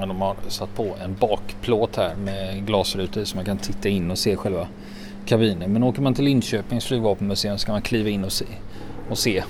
De 0.00 0.20
har 0.20 0.36
satt 0.48 0.74
på 0.74 0.96
en 1.04 1.16
bakplåt 1.20 1.96
här 1.96 2.14
med 2.14 2.66
glasrutor 2.66 3.24
så 3.24 3.36
man 3.36 3.44
kan 3.44 3.58
titta 3.58 3.88
in 3.88 4.10
och 4.10 4.18
se 4.18 4.36
själva 4.36 4.66
kabiner. 5.26 5.68
Men 5.68 5.82
åker 5.82 6.02
man 6.02 6.14
till 6.14 6.24
Linköpings 6.24 6.84
flygvapenmuseum 6.84 7.58
så 7.58 7.66
kan 7.66 7.72
man 7.72 7.82
kliva 7.82 8.08
in 8.08 8.24
och 8.24 8.32
se 8.32 8.46
och 9.10 9.18
se 9.18 9.44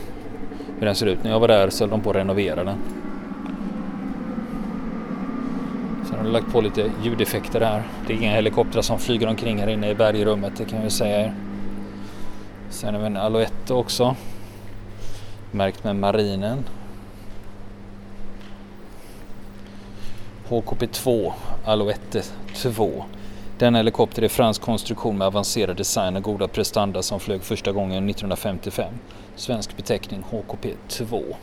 hur 0.78 0.86
den 0.86 0.94
ser 0.94 1.06
ut. 1.06 1.24
När 1.24 1.30
jag 1.30 1.40
var 1.40 1.48
där 1.48 1.70
så 1.70 1.84
höll 1.84 1.90
de 1.90 2.00
på 2.00 2.10
att 2.10 2.16
renovera 2.16 2.64
den. 2.64 2.76
Sen 6.04 6.16
har 6.16 6.24
de 6.24 6.32
lagt 6.32 6.52
på 6.52 6.60
lite 6.60 6.90
ljudeffekter 7.04 7.60
här. 7.60 7.82
Det 8.06 8.12
är 8.12 8.16
inga 8.16 8.30
helikoptrar 8.30 8.82
som 8.82 8.98
flyger 8.98 9.26
omkring 9.26 9.58
här 9.58 9.68
inne 9.68 9.90
i 9.90 9.94
bergrummet, 9.94 10.52
det 10.56 10.64
kan 10.64 10.82
jag 10.82 10.92
säga 10.92 11.20
er. 11.20 11.34
Sen 12.70 12.94
har 12.94 13.00
vi 13.00 13.06
en 13.06 13.16
Aloette 13.16 13.74
också. 13.74 14.16
Märkt 15.50 15.84
med 15.84 15.96
marinen. 15.96 16.64
HKP2 20.48 21.32
Aloette 21.64 22.22
2. 22.54 23.04
Denna 23.58 23.78
helikopter 23.78 24.22
är 24.22 24.28
fransk 24.28 24.62
konstruktion 24.62 25.18
med 25.18 25.26
avancerad 25.26 25.76
design 25.76 26.16
och 26.16 26.22
goda 26.22 26.48
prestanda 26.48 27.02
som 27.02 27.20
flög 27.20 27.42
första 27.42 27.72
gången 27.72 28.08
1955. 28.10 28.94
Svensk 29.36 29.76
beteckning 29.76 30.24
HKP2. 30.30 31.34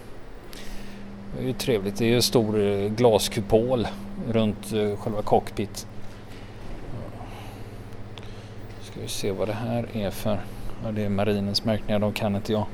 Det 1.37 1.43
är 1.43 1.47
ju 1.47 1.53
trevligt. 1.53 1.97
Det 1.97 2.05
är 2.05 2.09
ju 2.09 2.15
en 2.15 2.21
stor 2.21 2.61
eh, 2.61 2.89
glaskupol 2.89 3.87
runt 4.29 4.73
eh, 4.73 4.97
själva 4.97 5.21
cockpit. 5.21 5.87
Ska 8.81 9.01
vi 9.01 9.07
se 9.07 9.31
vad 9.31 9.47
det 9.47 9.53
här 9.53 9.85
är 9.93 10.09
för. 10.09 10.39
Ja, 10.83 10.91
det 10.91 11.03
är 11.03 11.09
marinens 11.09 11.65
märkningar, 11.65 11.99
de 11.99 12.13
kan 12.13 12.35
inte 12.35 12.51
jag. 12.51 12.65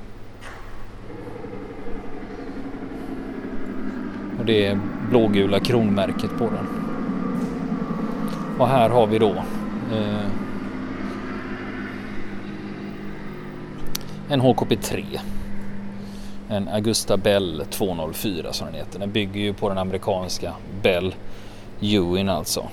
Och 4.40 4.46
det 4.46 4.66
är 4.66 4.80
blågula 5.10 5.60
kronmärket 5.60 6.38
på 6.38 6.44
den. 6.44 6.87
Och 8.60 8.68
här 8.68 8.90
har 8.90 9.08
vi 9.08 9.20
då 9.20 9.30
eh, 9.92 10.26
en 14.30 14.42
HKP3. 14.42 15.20
En 16.50 16.68
Augusta 16.68 17.18
Bell 17.18 17.66
204 17.70 18.54
som 18.54 18.68
den 18.68 18.76
heter. 18.76 19.00
Den 19.00 19.12
bygger 19.12 19.42
ju 19.42 19.54
på 19.54 19.70
den 19.70 19.78
amerikanska 19.78 20.54
Bell 20.82 21.16
Ewin 21.82 22.30
alltså. 22.30 22.68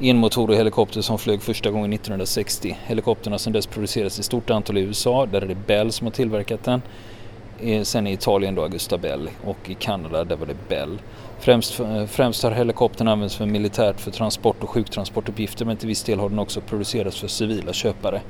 Enmotorig 0.00 0.56
helikopter 0.56 1.00
som 1.00 1.18
flög 1.18 1.42
första 1.42 1.70
gången 1.70 1.92
1960. 1.92 2.78
Helikopterna 2.86 3.38
som 3.38 3.52
dess 3.52 3.66
produceras 3.66 4.18
i 4.18 4.22
stort 4.22 4.50
antal 4.50 4.78
i 4.78 4.80
USA. 4.80 5.26
Där 5.26 5.42
är 5.42 5.46
det 5.46 5.66
Bell 5.66 5.92
som 5.92 6.06
har 6.06 6.12
tillverkat 6.12 6.64
den. 6.64 6.82
Sen 7.82 8.06
i 8.06 8.12
Italien 8.12 8.54
då 8.54 8.62
Augusta 8.62 8.98
Bell 8.98 9.30
och 9.44 9.70
i 9.70 9.74
Kanada 9.74 10.24
där 10.24 10.36
var 10.36 10.46
det 10.46 10.68
Bell. 10.68 10.98
Främst, 11.38 11.80
främst 12.06 12.42
har 12.42 12.50
helikoptern 12.50 13.08
använts 13.08 13.36
för 13.36 13.46
militärt 13.46 14.00
för 14.00 14.10
transport 14.10 14.62
och 14.62 14.70
sjuktransportuppgifter 14.70 15.64
men 15.64 15.76
till 15.76 15.88
viss 15.88 16.02
del 16.02 16.18
har 16.18 16.28
den 16.28 16.38
också 16.38 16.60
producerats 16.60 17.20
för 17.20 17.28
civila 17.28 17.72
köpare. 17.72 18.20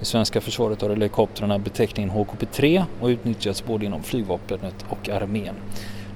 I 0.00 0.04
svenska 0.04 0.40
försvaret 0.40 0.82
har 0.82 0.90
helikoptrarna 0.90 1.58
beteckningen 1.58 2.10
HKP3 2.10 2.84
och 3.00 3.06
utnyttjats 3.06 3.64
både 3.64 3.86
inom 3.86 4.02
flygvapnet 4.02 4.84
och 4.88 5.08
armén. 5.08 5.54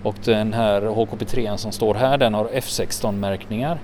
Och 0.02 0.14
den 0.25 0.52
här 0.52 0.82
HKP3 0.82 1.56
som 1.56 1.72
står 1.72 1.94
här 1.94 2.18
den 2.18 2.34
har 2.34 2.44
F16-märkningar, 2.44 3.78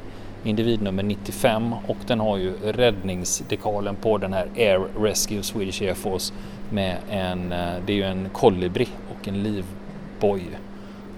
individnummer 0.44 1.02
95 1.02 1.74
och 1.86 1.96
den 2.06 2.20
har 2.20 2.36
ju 2.36 2.52
räddningsdekalen 2.64 3.96
på 3.96 4.18
den 4.18 4.32
här 4.32 4.48
Air 4.56 5.02
Rescue 5.02 5.42
Swedish 5.42 5.82
Air 5.82 5.94
Force 5.94 6.34
med 6.70 6.96
en, 7.10 7.52
eh, 7.52 7.74
det 7.86 7.92
är 7.92 7.96
ju 7.96 8.02
en 8.02 8.28
kolibri 8.32 8.88
och 9.10 9.28
en 9.28 9.42
livboj 9.42 10.42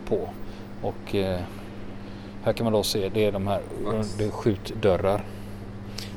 på. 0.09 0.29
Och 0.83 1.15
eh, 1.15 1.41
här 2.45 2.53
kan 2.53 2.65
man 2.65 2.73
då 2.73 2.83
se, 2.83 3.09
det 3.15 3.25
är 3.25 3.33
de 3.33 3.47
här 3.47 3.61
det 4.19 4.25
är 4.25 4.31
skjutdörrar. 4.31 5.25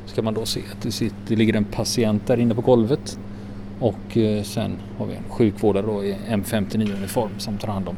Så 0.06 0.16
kan 0.16 0.26
man 0.26 0.34
då 0.34 0.46
se 0.46 0.62
att 0.72 0.82
det, 0.82 0.92
sitter, 0.92 1.18
det 1.28 1.36
ligger 1.36 1.54
en 1.54 1.66
patient 1.66 2.28
där 2.28 2.40
inne 2.40 2.56
på 2.56 2.62
golvet. 2.62 3.20
Och 3.80 4.18
eh, 4.18 4.44
sen 4.44 4.78
har 4.98 5.06
vi 5.06 5.16
en 5.16 5.30
sjukvårdare 5.30 5.86
då 5.86 6.04
i 6.04 6.16
M59-uniform 6.30 7.30
som 7.38 7.58
tar 7.58 7.68
hand 7.68 7.90
om 7.90 7.96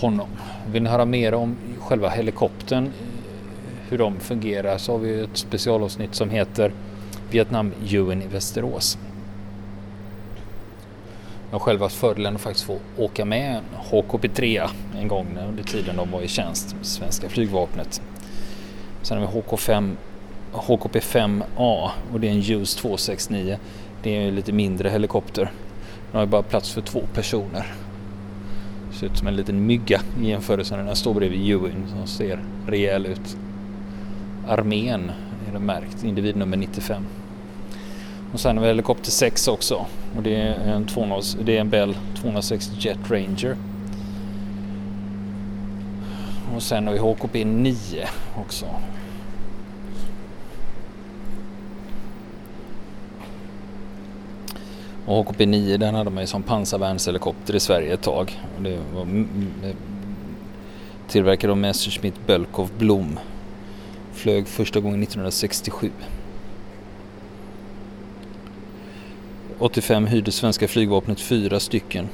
honom. 0.00 0.28
Vill 0.72 0.82
ni 0.82 0.88
höra 0.88 1.04
mer 1.04 1.34
om 1.34 1.56
själva 1.78 2.08
helikoptern, 2.08 2.90
hur 3.90 3.98
de 3.98 4.20
fungerar, 4.20 4.78
så 4.78 4.92
har 4.92 4.98
vi 4.98 5.20
ett 5.20 5.36
specialavsnitt 5.36 6.14
som 6.14 6.30
heter 6.30 6.72
Vietnam 7.30 7.72
UN 7.92 8.22
i 8.22 8.26
Västerås. 8.26 8.98
Jag 11.50 11.58
har 11.58 11.60
själv 11.60 11.80
haft 11.80 11.96
fördelen 11.96 12.34
att 12.34 12.40
faktiskt 12.40 12.66
få 12.66 12.78
åka 12.96 13.24
med 13.24 13.56
en 13.56 13.64
HKP3 13.90 14.68
en 14.98 15.08
gång 15.08 15.38
under 15.48 15.62
tiden 15.62 15.96
de 15.96 16.10
var 16.10 16.22
i 16.22 16.28
tjänst 16.28 16.74
med 16.76 16.86
svenska 16.86 17.28
flygvapnet. 17.28 18.02
Sen 19.02 19.18
har 19.18 19.26
vi 19.26 19.40
HK5, 19.40 19.96
HKP5A 20.52 21.90
och 22.12 22.20
det 22.20 22.28
är 22.28 22.32
en 22.32 22.40
JUS 22.40 22.74
269. 22.74 23.58
Det 24.02 24.16
är 24.16 24.20
en 24.20 24.34
lite 24.34 24.52
mindre 24.52 24.88
helikopter. 24.88 25.42
Den 26.10 26.18
har 26.18 26.20
ju 26.20 26.26
bara 26.26 26.42
plats 26.42 26.70
för 26.70 26.80
två 26.80 27.02
personer. 27.14 27.66
Ser 28.92 29.06
ut 29.06 29.18
som 29.18 29.26
en 29.26 29.36
liten 29.36 29.66
mygga 29.66 30.00
i 30.22 30.28
jämförelse 30.28 30.76
med 30.76 30.86
den 30.86 30.96
står 30.96 31.14
bredvid 31.14 31.50
Ewing 31.50 31.86
som 31.96 32.06
ser 32.06 32.44
rejäl 32.66 33.06
ut. 33.06 33.36
Armén 34.50 35.12
är 35.48 35.52
det 35.52 35.58
märkt, 35.58 36.04
individnummer 36.04 36.56
95. 36.56 37.06
Och 38.32 38.40
sen 38.40 38.56
har 38.56 38.62
vi 38.62 38.68
helikopter 38.68 39.10
6 39.10 39.48
också 39.48 39.86
och 40.16 40.22
det 40.22 40.36
är 40.36 40.54
en, 40.54 40.86
200, 40.86 41.16
det 41.44 41.56
är 41.56 41.60
en 41.60 41.70
Bell 41.70 41.96
260 42.20 42.76
Jet 42.78 43.10
Ranger. 43.10 43.56
Och 46.54 46.62
sen 46.62 46.86
har 46.86 46.94
vi 46.94 46.98
HKP 46.98 47.44
9 47.44 47.74
också. 48.36 48.66
Och 55.06 55.24
HKP 55.24 55.46
9 55.46 55.76
den 55.76 55.94
hade 55.94 56.10
man 56.10 56.22
ju 56.22 56.26
som 56.26 56.42
pansarvärnshelikopter 56.42 57.56
i 57.56 57.60
Sverige 57.60 57.94
ett 57.94 58.02
tag. 58.02 58.40
Och 58.56 58.62
det 58.62 58.78
var 58.94 59.06
tillverkad 61.08 61.50
av 61.50 61.56
Messerschmitt 61.56 62.26
Bölkow 62.26 62.70
Blom. 62.78 63.18
Flög 64.20 64.48
första 64.48 64.80
gången 64.80 65.02
1967. 65.02 65.90
85 69.58 70.06
hyrde 70.06 70.32
svenska 70.32 70.68
flygvapnet 70.68 71.20
fyra 71.20 71.60
stycken 71.60 72.08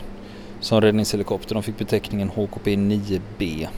som 0.60 0.80
räddningshelikopter. 0.80 1.54
De 1.54 1.62
fick 1.62 1.78
beteckningen 1.78 2.28
HKP 2.28 2.76
9B. 2.76 3.68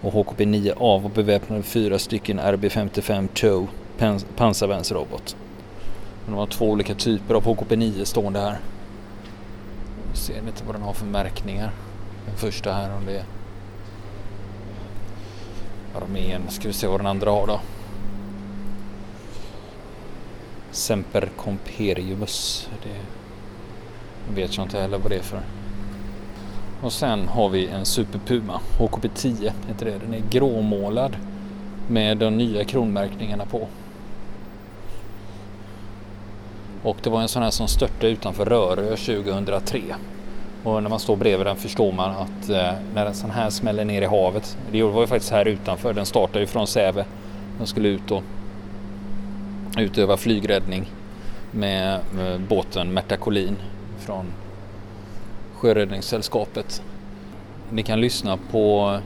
Och 0.00 0.12
HKP 0.12 0.44
9A 0.44 1.02
var 1.02 1.10
beväpnade 1.10 1.62
fyra 1.62 1.98
stycken 1.98 2.40
RB55 2.40 3.28
TOW 3.34 3.68
pansarvärnsrobot. 4.36 5.36
De 6.26 6.34
har 6.34 6.46
två 6.46 6.70
olika 6.70 6.94
typer 6.94 7.34
av 7.34 7.44
HKP 7.44 7.76
9 7.76 8.04
stående 8.04 8.40
här. 8.40 8.58
Jag 10.08 10.16
ser 10.16 10.38
inte 10.38 10.64
vad 10.66 10.74
den 10.74 10.82
har 10.82 10.92
för 10.92 11.06
märkningar. 11.06 11.70
Den 12.26 12.36
första 12.36 12.72
här 12.72 12.96
om 12.96 13.06
det 13.06 13.16
är 13.18 13.24
armén. 15.96 16.42
Ska 16.48 16.68
vi 16.68 16.74
se 16.74 16.86
vad 16.86 17.00
den 17.00 17.06
andra 17.06 17.30
har 17.30 17.46
då. 17.46 17.60
Semper 20.70 21.28
Comperiumus. 21.36 22.68
Det 22.82 24.40
vet 24.40 24.56
jag 24.56 24.66
inte 24.66 24.80
heller 24.80 24.98
vad 24.98 25.10
det 25.10 25.16
är 25.16 25.22
för. 25.22 25.40
Och 26.82 26.92
sen 26.92 27.28
har 27.28 27.48
vi 27.48 27.66
en 27.66 27.86
superpuma. 27.86 28.60
HKP 28.78 29.08
10 29.08 29.52
heter 29.68 29.86
det. 29.86 29.98
Den 29.98 30.14
är 30.14 30.22
gråmålad 30.30 31.16
med 31.88 32.16
de 32.16 32.36
nya 32.36 32.64
kronmärkningarna 32.64 33.46
på. 33.46 33.68
Och 36.82 36.96
det 37.02 37.10
var 37.10 37.22
en 37.22 37.28
sån 37.28 37.42
här 37.42 37.50
som 37.50 37.68
störtade 37.68 38.08
utanför 38.08 38.44
Rörö 38.44 38.96
2003. 38.96 39.80
Och 40.66 40.82
när 40.82 40.90
man 40.90 41.00
står 41.00 41.16
bredvid 41.16 41.46
den 41.46 41.56
förstår 41.56 41.92
man 41.92 42.10
att 42.10 42.48
eh, 42.48 42.72
när 42.94 43.06
en 43.06 43.14
sån 43.14 43.30
här 43.30 43.50
smäller 43.50 43.84
ner 43.84 44.02
i 44.02 44.06
havet, 44.06 44.58
det 44.72 44.82
var 44.82 45.00
ju 45.00 45.06
faktiskt 45.06 45.32
här 45.32 45.48
utanför, 45.48 45.92
den 45.92 46.06
startade 46.06 46.40
ju 46.40 46.46
från 46.46 46.66
Säve. 46.66 47.04
Den 47.58 47.66
skulle 47.66 47.88
ut 47.88 48.10
och 48.10 48.22
utöva 49.78 50.16
flygräddning 50.16 50.86
med, 51.50 52.00
med 52.14 52.40
båten 52.40 52.92
Märta 52.92 53.16
Collin 53.16 53.56
från 53.98 54.26
Sjöräddningssällskapet. 55.54 56.82
Ni 57.70 57.82
kan 57.82 58.00
lyssna 58.00 58.38
på 58.50 58.96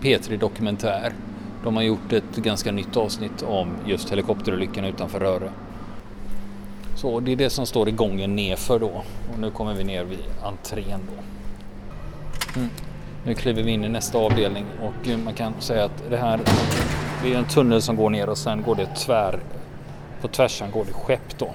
P3 0.00 0.38
Dokumentär. 0.38 1.12
De 1.64 1.76
har 1.76 1.82
gjort 1.82 2.12
ett 2.12 2.36
ganska 2.36 2.72
nytt 2.72 2.96
avsnitt 2.96 3.42
om 3.42 3.76
just 3.86 4.12
helikopterolyckan 4.12 4.84
utanför 4.84 5.20
Röre. 5.20 5.50
Så 7.00 7.20
det 7.20 7.32
är 7.32 7.36
det 7.36 7.50
som 7.50 7.66
står 7.66 7.88
i 7.88 7.92
gången 7.92 8.36
nerför 8.36 8.78
då. 8.78 9.02
Och 9.32 9.38
nu 9.38 9.50
kommer 9.50 9.74
vi 9.74 9.84
ner 9.84 10.04
vid 10.04 10.18
entrén 10.42 11.00
då. 11.06 11.22
Mm. 12.60 12.70
Nu 13.24 13.34
kliver 13.34 13.62
vi 13.62 13.70
in 13.70 13.84
i 13.84 13.88
nästa 13.88 14.18
avdelning 14.18 14.66
och 14.82 15.08
eh, 15.08 15.18
man 15.18 15.34
kan 15.34 15.52
säga 15.58 15.84
att 15.84 16.02
det 16.10 16.16
här 16.16 16.40
det 17.22 17.34
är 17.34 17.38
en 17.38 17.44
tunnel 17.44 17.82
som 17.82 17.96
går 17.96 18.10
ner 18.10 18.28
och 18.28 18.38
sen 18.38 18.62
går 18.62 18.74
det 18.74 18.86
tvär 18.86 19.40
på 20.20 20.28
tvärsan 20.28 20.70
går 20.70 20.84
det 20.84 20.92
skepp 20.92 21.38
då. 21.38 21.46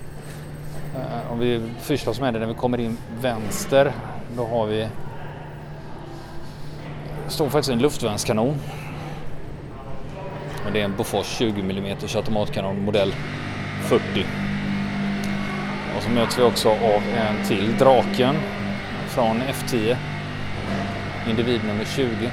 Eh, 0.95 1.31
om 1.31 1.39
vi 1.39 1.61
först 1.79 2.07
oss 2.07 2.19
med 2.19 2.33
det 2.33 2.39
när 2.39 2.47
vi 2.47 2.53
kommer 2.53 2.79
in 2.79 2.97
vänster 3.21 3.91
då 4.37 4.45
har 4.45 4.65
vi 4.65 4.77
det 7.25 7.31
står 7.31 7.49
faktiskt 7.49 7.71
en 7.71 7.79
luftvärnskanon. 7.79 8.55
Det 10.73 10.81
är 10.81 10.85
en 10.85 10.95
Bofors 10.95 11.25
20 11.25 11.61
mm 11.61 11.97
automatkanon 12.15 12.85
modell 12.85 13.13
40. 13.81 14.44
Och 15.97 16.03
så 16.03 16.09
möts 16.09 16.39
vi 16.39 16.43
också 16.43 16.69
av 16.69 17.03
en 17.17 17.45
till 17.47 17.77
Draken 17.77 18.35
från 19.07 19.41
F10. 19.41 19.95
Individ 21.29 21.61
nummer 21.67 21.85
20. 21.85 22.31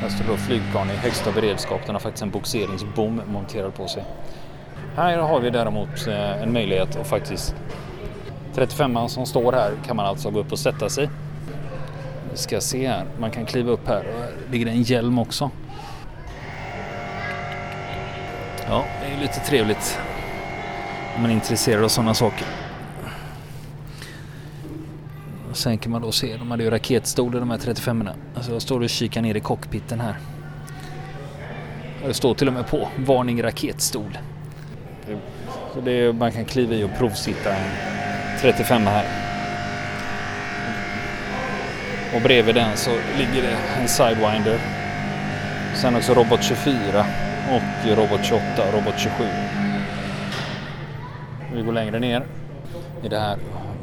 Här 0.00 0.08
står 0.08 0.24
då 0.24 0.36
flygplan 0.36 0.90
i 0.90 0.96
högsta 0.96 1.32
beredskap. 1.32 1.80
Den 1.86 1.94
har 1.94 2.00
faktiskt 2.00 2.22
en 2.22 2.30
boxeringsbom 2.30 3.22
monterad 3.26 3.74
på 3.74 3.88
sig. 3.88 4.04
Här 4.96 5.18
har 5.18 5.40
vi 5.40 5.50
däremot 5.50 6.06
eh, 6.06 6.42
en 6.42 6.52
möjlighet 6.52 6.96
att 6.96 7.06
faktiskt 7.06 7.54
35an 8.54 9.08
som 9.08 9.26
står 9.26 9.52
här 9.52 9.72
kan 9.86 9.96
man 9.96 10.06
alltså 10.06 10.30
gå 10.30 10.40
upp 10.40 10.52
och 10.52 10.58
sätta 10.58 10.88
sig. 10.88 11.08
Vi 12.30 12.36
ska 12.36 12.60
se 12.60 12.88
här, 12.88 13.04
man 13.18 13.30
kan 13.30 13.46
kliva 13.46 13.70
upp 13.70 13.88
här 13.88 14.04
och 14.14 14.20
här 14.20 14.32
ligger 14.50 14.66
en 14.66 14.82
hjälm 14.82 15.18
också. 15.18 15.50
Ja, 18.68 18.84
det 19.00 19.14
är 19.14 19.20
lite 19.20 19.40
trevligt 19.40 19.98
man 21.20 21.30
är 21.30 21.34
intresserad 21.34 21.84
av 21.84 21.88
sådana 21.88 22.14
saker. 22.14 22.46
Sen 25.52 25.78
kan 25.78 25.92
man 25.92 26.02
då 26.02 26.12
se, 26.12 26.36
de 26.36 26.50
hade 26.50 26.64
ju 26.64 26.70
raketstolar 26.70 27.40
de 27.40 27.50
här 27.50 27.58
35 27.58 28.00
erna 28.00 28.14
Alltså 28.34 28.52
jag 28.52 28.62
står 28.62 28.80
och 28.80 28.90
kikar 28.90 29.22
ner 29.22 29.34
i 29.34 29.40
cockpiten 29.40 30.00
här. 30.00 30.16
Och 32.02 32.08
det 32.08 32.14
står 32.14 32.34
till 32.34 32.48
och 32.48 32.54
med 32.54 32.66
på 32.66 32.88
varning 32.96 33.42
raketstol. 33.42 34.18
Så 35.74 35.80
det 35.80 35.92
är, 35.92 36.12
man 36.12 36.32
kan 36.32 36.44
kliva 36.44 36.74
i 36.74 36.84
och 36.84 36.90
provsitta 36.98 37.54
en 37.54 37.70
35 38.40 38.82
här. 38.82 39.04
Och 42.14 42.22
bredvid 42.22 42.54
den 42.54 42.76
så 42.76 42.90
ligger 43.18 43.42
det 43.42 43.56
en 43.80 43.88
Sidewinder. 43.88 44.60
Sen 45.74 45.96
också 45.96 46.14
Robot 46.14 46.42
24 46.42 47.06
och 47.50 47.96
Robot 47.96 48.24
28 48.24 48.42
och 48.68 48.74
Robot 48.74 48.98
27. 48.98 49.24
Vi 51.54 51.62
går 51.62 51.72
längre 51.72 51.98
ner 51.98 52.26
i 53.02 53.08
det 53.08 53.18
här 53.18 53.38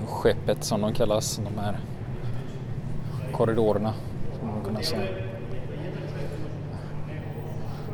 skeppet 0.07 0.63
som 0.63 0.81
de 0.81 0.93
kallas, 0.93 1.35
de 1.35 1.61
här 1.61 1.79
korridorerna. 3.31 3.93
Som 4.39 4.47
man 4.47 4.63
kunna 4.63 4.81
säga. 4.81 5.07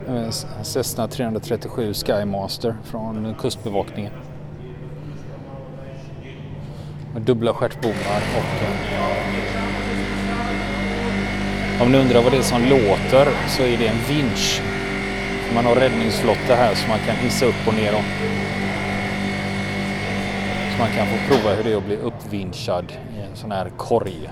Eh, 0.07 0.29
Cessna 0.63 1.07
337 1.07 1.93
Skymaster 1.93 2.75
från 2.83 3.35
Kustbevakningen. 3.39 4.11
Med 7.13 7.21
dubbla 7.21 7.53
stjärtbommar 7.53 8.21
och 8.37 8.65
om 11.81 11.91
ni 11.91 11.97
undrar 11.97 12.21
vad 12.23 12.31
det 12.31 12.37
är 12.37 12.41
som 12.41 12.61
låter 12.61 13.27
så 13.47 13.63
är 13.63 13.77
det 13.77 13.87
en 13.87 13.99
vinsch. 14.09 14.61
Man 15.55 15.65
har 15.65 15.75
räddningsflotte 15.75 16.55
här 16.55 16.75
så 16.75 16.87
man 16.89 16.99
kan 16.99 17.15
hissa 17.15 17.45
upp 17.45 17.67
och 17.67 17.73
ner 17.73 17.91
dem. 17.91 18.03
Så 20.75 20.81
man 20.81 20.91
kan 20.91 21.07
få 21.07 21.33
prova 21.33 21.55
hur 21.55 21.63
det 21.63 21.71
är 21.71 21.77
att 21.77 21.85
bli 21.85 21.97
uppvinschad 21.97 22.91
i 23.17 23.21
en 23.21 23.35
sån 23.35 23.51
här 23.51 23.69
korg. 23.77 24.29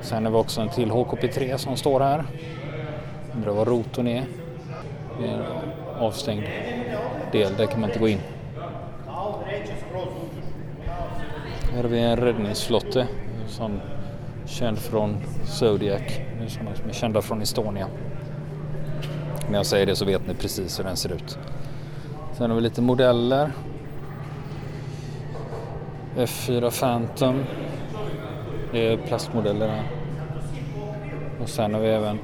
Sen 0.00 0.24
har 0.24 0.32
vi 0.32 0.38
också 0.38 0.60
en 0.60 0.68
till 0.68 0.90
HKP3 0.90 1.56
som 1.56 1.76
står 1.76 2.00
här. 2.00 2.24
Undrar 3.34 3.52
vad 3.52 3.68
rotorn 3.68 4.06
är. 4.06 4.24
Det 5.18 5.28
är 5.28 5.32
en 5.32 5.42
avstängd 5.98 6.44
del, 7.32 7.56
där 7.56 7.66
kan 7.66 7.80
man 7.80 7.90
inte 7.90 8.00
gå 8.00 8.08
in. 8.08 8.18
Här 11.72 11.82
har 11.82 11.88
vi 11.88 12.00
en 12.00 12.16
räddningsflotte 12.16 13.06
som 13.48 13.80
känd 14.46 14.78
från 14.78 15.16
Zodiac. 15.44 16.02
Det 16.38 16.44
är 16.44 16.48
sådana 16.48 16.76
som 16.76 16.88
är 16.88 16.92
kända 16.92 17.22
från 17.22 17.42
Estonia. 17.42 17.86
När 19.50 19.58
jag 19.58 19.66
säger 19.66 19.86
det 19.86 19.96
så 19.96 20.04
vet 20.04 20.26
ni 20.26 20.34
precis 20.34 20.78
hur 20.78 20.84
den 20.84 20.96
ser 20.96 21.12
ut. 21.12 21.38
Sen 22.36 22.50
har 22.50 22.56
vi 22.56 22.62
lite 22.62 22.82
modeller. 22.82 23.50
F4 26.16 26.80
Phantom. 26.80 27.44
Det 28.72 28.92
är 28.92 28.96
plastmodeller 28.96 29.68
här. 29.68 29.84
Och 31.42 31.48
sen 31.48 31.74
har 31.74 31.80
vi 31.80 31.88
även 31.88 32.18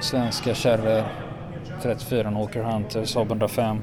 svenska 0.00 0.54
kärror. 0.54 1.04
34 1.82 2.38
Åker 2.38 2.62
Hunter, 2.62 3.04
Saab 3.04 3.26
105. 3.26 3.82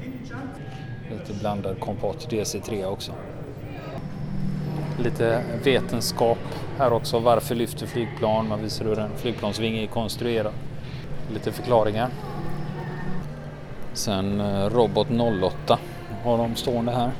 Lite 1.10 1.40
blandad 1.40 1.80
kompott 1.80 2.28
DC3 2.30 2.84
också. 2.84 3.12
Lite 4.98 5.42
vetenskap 5.64 6.38
här 6.78 6.92
också. 6.92 7.18
Varför 7.18 7.54
lyfter 7.54 7.86
flygplan? 7.86 8.48
Man 8.48 8.62
visar 8.62 8.84
hur 8.84 8.98
en 8.98 9.10
flygplansvinge 9.16 9.82
är 9.82 9.86
konstruerad. 9.86 10.52
Lite 11.32 11.52
förklaringar. 11.52 12.08
Sen 13.92 14.40
eh, 14.40 14.70
Robot 14.70 15.08
08 15.42 15.78
har 16.24 16.38
de 16.38 16.54
stående 16.54 16.92
här. 16.92 17.10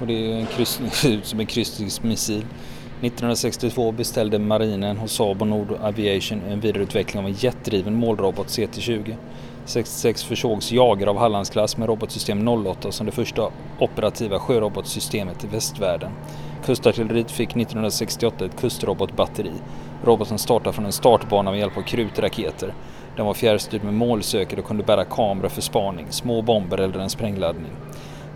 Och 0.00 0.06
det 0.06 0.32
är 0.32 0.38
en 0.38 0.46
kryssning, 0.46 0.90
ut 1.12 1.26
som 1.26 1.40
en 1.40 1.46
kryssningsmissil. 1.46 2.44
1962 3.00 3.92
beställde 3.92 4.38
marinen 4.38 4.96
hos 4.96 5.12
Saab 5.12 5.42
och 5.42 5.48
Nord 5.48 5.72
Aviation 5.82 6.42
en 6.48 6.60
vidareutveckling 6.60 7.22
av 7.22 7.28
en 7.28 7.34
jetdriven 7.38 7.94
målrobot 7.94 8.46
CT-20. 8.46 9.14
66 9.64 10.24
försågs 10.24 10.72
Jager 10.72 11.06
av 11.06 11.18
Hallandsklass 11.18 11.76
med 11.76 11.88
robotsystem 11.88 12.48
08 12.48 12.92
som 12.92 13.06
det 13.06 13.12
första 13.12 13.50
operativa 13.78 14.38
sjörobotsystemet 14.38 15.44
i 15.44 15.46
västvärlden. 15.46 16.10
Kustartilleriet 16.64 17.30
fick 17.30 17.50
1968 17.56 18.44
ett 18.44 18.60
kustrobotbatteri. 18.60 19.52
Roboten 20.04 20.38
startade 20.38 20.72
från 20.72 20.86
en 20.86 20.92
startbana 20.92 21.50
med 21.50 21.60
hjälp 21.60 21.76
av 21.76 21.82
krutraketer. 21.82 22.74
Den 23.16 23.26
var 23.26 23.34
fjärrstyrd 23.34 23.84
med 23.84 23.94
målsökare 23.94 24.60
och 24.60 24.66
kunde 24.66 24.84
bära 24.84 25.04
kameror 25.04 25.48
för 25.48 25.60
spaning, 25.60 26.06
små 26.10 26.42
bomber 26.42 26.78
eller 26.78 26.98
en 26.98 27.10
sprängladdning. 27.10 27.72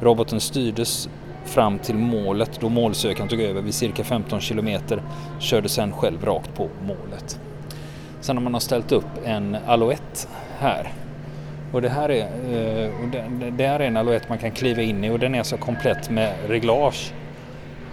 Roboten 0.00 0.40
styrdes 0.40 1.08
fram 1.44 1.78
till 1.78 1.94
målet 1.94 2.60
då 2.60 2.68
målsökaren 2.68 3.28
tog 3.28 3.40
över 3.40 3.62
vid 3.62 3.74
cirka 3.74 4.04
15 4.04 4.40
kilometer 4.40 5.02
körde 5.38 5.68
sen 5.68 5.92
själv 5.92 6.24
rakt 6.24 6.54
på 6.54 6.68
målet. 6.86 7.40
Sen 8.20 8.36
har 8.36 8.50
man 8.50 8.60
ställt 8.60 8.92
upp 8.92 9.06
en 9.24 9.56
Alouette 9.66 10.28
här. 10.58 10.92
Och 11.72 11.82
det 11.82 11.88
här 11.88 12.10
är, 12.10 12.20
eh, 12.20 12.90
och 13.02 13.08
det, 13.08 13.50
det 13.50 13.66
här 13.66 13.80
är 13.80 13.86
en 13.86 13.96
Alouette 13.96 14.26
man 14.28 14.38
kan 14.38 14.50
kliva 14.50 14.82
in 14.82 15.04
i 15.04 15.10
och 15.10 15.18
den 15.18 15.34
är 15.34 15.42
så 15.42 15.56
komplett 15.56 16.10
med 16.10 16.34
reglage. 16.48 17.12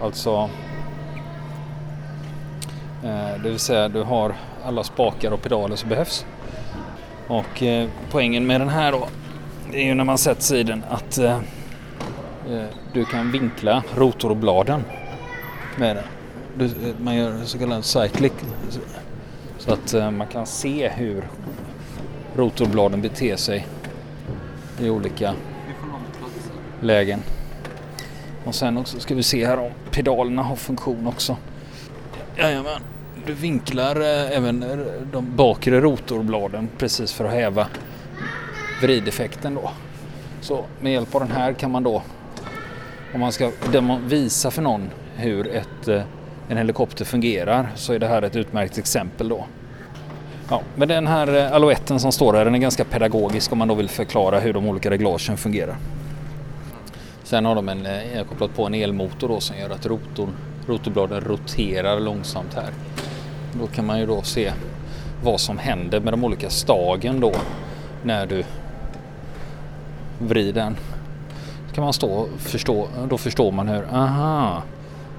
Alltså 0.02 0.50
eh, 3.04 3.42
det 3.42 3.48
vill 3.50 3.58
säga 3.58 3.88
du 3.88 4.02
har 4.02 4.34
alla 4.64 4.84
spakar 4.84 5.30
och 5.30 5.42
pedaler 5.42 5.76
som 5.76 5.88
behövs. 5.88 6.26
Och 7.28 7.62
eh, 7.62 7.88
poängen 8.10 8.46
med 8.46 8.60
den 8.60 8.68
här 8.68 8.92
då 8.92 9.08
det 9.72 9.78
är 9.78 9.84
ju 9.84 9.94
när 9.94 10.04
man 10.04 10.18
sätter 10.18 10.42
sig 10.42 10.60
i 10.60 10.62
den 10.62 10.84
att 10.90 11.18
Eh, 12.50 12.64
du 12.92 13.04
kan 13.04 13.32
vinkla 13.32 13.82
rotorbladen 13.96 14.84
med 15.76 15.96
den. 15.96 16.66
Eh, 16.68 16.94
man 17.00 17.16
gör 17.16 17.44
så 17.44 17.58
kallad 17.58 17.84
cyclic 17.84 18.32
så 19.58 19.72
att 19.72 19.94
eh, 19.94 20.10
man 20.10 20.26
kan 20.26 20.46
se 20.46 20.88
hur 20.88 21.24
rotorbladen 22.36 23.02
beter 23.02 23.36
sig 23.36 23.66
i 24.80 24.90
olika 24.90 25.34
lägen. 26.80 27.22
Och 28.44 28.54
sen 28.54 28.78
också 28.78 29.00
ska 29.00 29.14
vi 29.14 29.22
se 29.22 29.46
här 29.46 29.58
om 29.58 29.70
pedalerna 29.90 30.42
har 30.42 30.56
funktion 30.56 31.06
också. 31.06 31.36
Jajamän, 32.36 32.82
du 33.26 33.32
vinklar 33.32 34.00
även 34.00 34.64
de 35.12 35.36
bakre 35.36 35.80
rotorbladen 35.80 36.68
precis 36.78 37.12
för 37.12 37.24
att 37.24 37.32
häva 37.32 37.66
vrideffekten 38.82 39.54
då. 39.54 39.70
Så 40.40 40.64
med 40.80 40.92
hjälp 40.92 41.14
av 41.14 41.20
den 41.20 41.30
här 41.30 41.52
kan 41.52 41.70
man 41.70 41.82
då 41.82 42.02
om 43.14 43.20
man 43.20 43.32
ska 43.32 43.50
visa 44.06 44.50
för 44.50 44.62
någon 44.62 44.90
hur 45.16 45.48
ett, 45.48 45.88
eh, 45.88 46.02
en 46.48 46.56
helikopter 46.56 47.04
fungerar 47.04 47.68
så 47.74 47.92
är 47.92 47.98
det 47.98 48.06
här 48.06 48.22
ett 48.22 48.36
utmärkt 48.36 48.78
exempel 48.78 49.28
då. 49.28 49.46
Ja, 50.48 50.62
men 50.76 50.88
den 50.88 51.06
här 51.06 51.36
eh, 51.36 51.52
alouetten 51.52 52.00
som 52.00 52.12
står 52.12 52.34
här 52.34 52.44
den 52.44 52.54
är 52.54 52.58
ganska 52.58 52.84
pedagogisk 52.84 53.52
om 53.52 53.58
man 53.58 53.68
då 53.68 53.74
vill 53.74 53.88
förklara 53.88 54.40
hur 54.40 54.52
de 54.52 54.66
olika 54.66 54.90
reglagen 54.90 55.36
fungerar. 55.36 55.76
Sen 57.22 57.44
har 57.44 57.54
de 57.54 57.68
en, 57.68 57.86
eh, 57.86 58.16
jag 58.16 58.26
kopplat 58.26 58.56
på 58.56 58.66
en 58.66 58.74
elmotor 58.74 59.28
då 59.28 59.40
som 59.40 59.56
gör 59.58 59.70
att 59.70 59.86
rotorn, 59.86 60.30
rotorbladen 60.66 61.20
roterar 61.20 62.00
långsamt 62.00 62.54
här. 62.54 62.70
Då 63.60 63.66
kan 63.66 63.86
man 63.86 64.00
ju 64.00 64.06
då 64.06 64.22
se 64.22 64.52
vad 65.22 65.40
som 65.40 65.58
händer 65.58 66.00
med 66.00 66.12
de 66.12 66.24
olika 66.24 66.50
stagen 66.50 67.20
då 67.20 67.32
när 68.02 68.26
du 68.26 68.44
vrider 70.18 70.52
den 70.52 70.76
kan 71.80 71.84
man 71.84 71.92
stå 71.92 72.12
och 72.12 72.28
förstå, 72.40 72.88
då 73.08 73.18
förstår 73.18 73.52
man 73.52 73.68
hur, 73.68 73.84
aha, 73.92 74.62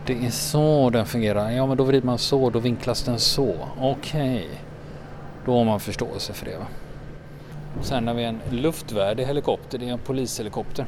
det 0.05 0.25
är 0.25 0.29
så 0.29 0.89
den 0.89 1.05
fungerar. 1.05 1.51
Ja 1.51 1.65
men 1.65 1.77
då 1.77 1.83
vrider 1.83 2.05
man 2.05 2.17
så, 2.17 2.49
då 2.49 2.59
vinklas 2.59 3.03
den 3.03 3.19
så. 3.19 3.55
Okej. 3.79 4.35
Okay. 4.35 4.47
Då 5.45 5.57
har 5.57 5.65
man 5.65 5.79
förståelse 5.79 6.33
för 6.33 6.45
det. 6.45 6.57
Va? 6.57 6.65
Sen 7.81 8.07
har 8.07 8.13
vi 8.13 8.23
en 8.23 8.39
luftvärdig 8.49 9.25
helikopter, 9.25 9.77
det 9.77 9.89
är 9.89 9.93
en 9.93 9.99
polishelikopter. 9.99 10.85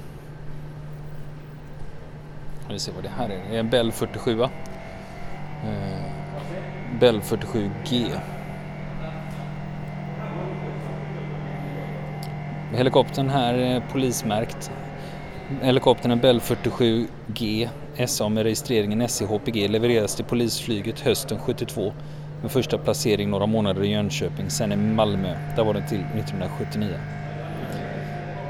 Vi 2.69 2.79
ser 2.79 2.93
vad 2.93 3.03
det 3.03 3.11
här 3.17 3.29
är, 3.29 3.49
det 3.49 3.55
är 3.55 3.59
en 3.59 3.69
Bell 3.69 3.91
47. 3.91 4.41
Eh, 4.41 4.49
Bell 6.99 7.21
47G. 7.21 8.19
Helikoptern 12.73 13.29
här 13.29 13.53
är 13.53 13.83
polismärkt 13.91 14.71
Helikoptern 15.61 16.19
Bell 16.19 16.39
47G 16.39 17.69
SA 18.07 18.29
med 18.29 18.43
registreringen 18.43 19.09
SCHPG 19.09 19.67
levereras 19.67 20.15
till 20.15 20.25
polisflyget 20.25 20.99
hösten 20.99 21.39
72 21.39 21.93
Med 22.41 22.51
första 22.51 22.77
placering 22.77 23.29
några 23.29 23.45
månader 23.45 23.83
i 23.83 23.91
Jönköping, 23.91 24.49
sen 24.49 24.71
i 24.71 24.75
Malmö. 24.75 25.35
Där 25.55 25.63
var 25.63 25.73
den 25.73 25.87
till 25.87 25.99
1979. 25.99 26.99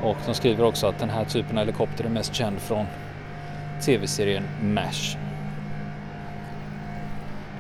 Och 0.03 0.17
de 0.25 0.33
skriver 0.33 0.65
också 0.65 0.87
att 0.87 0.99
den 0.99 1.09
här 1.09 1.25
typen 1.25 1.57
av 1.57 1.65
helikopter 1.65 2.03
är 2.03 2.09
mest 2.09 2.35
känd 2.35 2.59
från 2.59 2.85
tv-serien 3.85 4.43
MASH. 4.61 5.17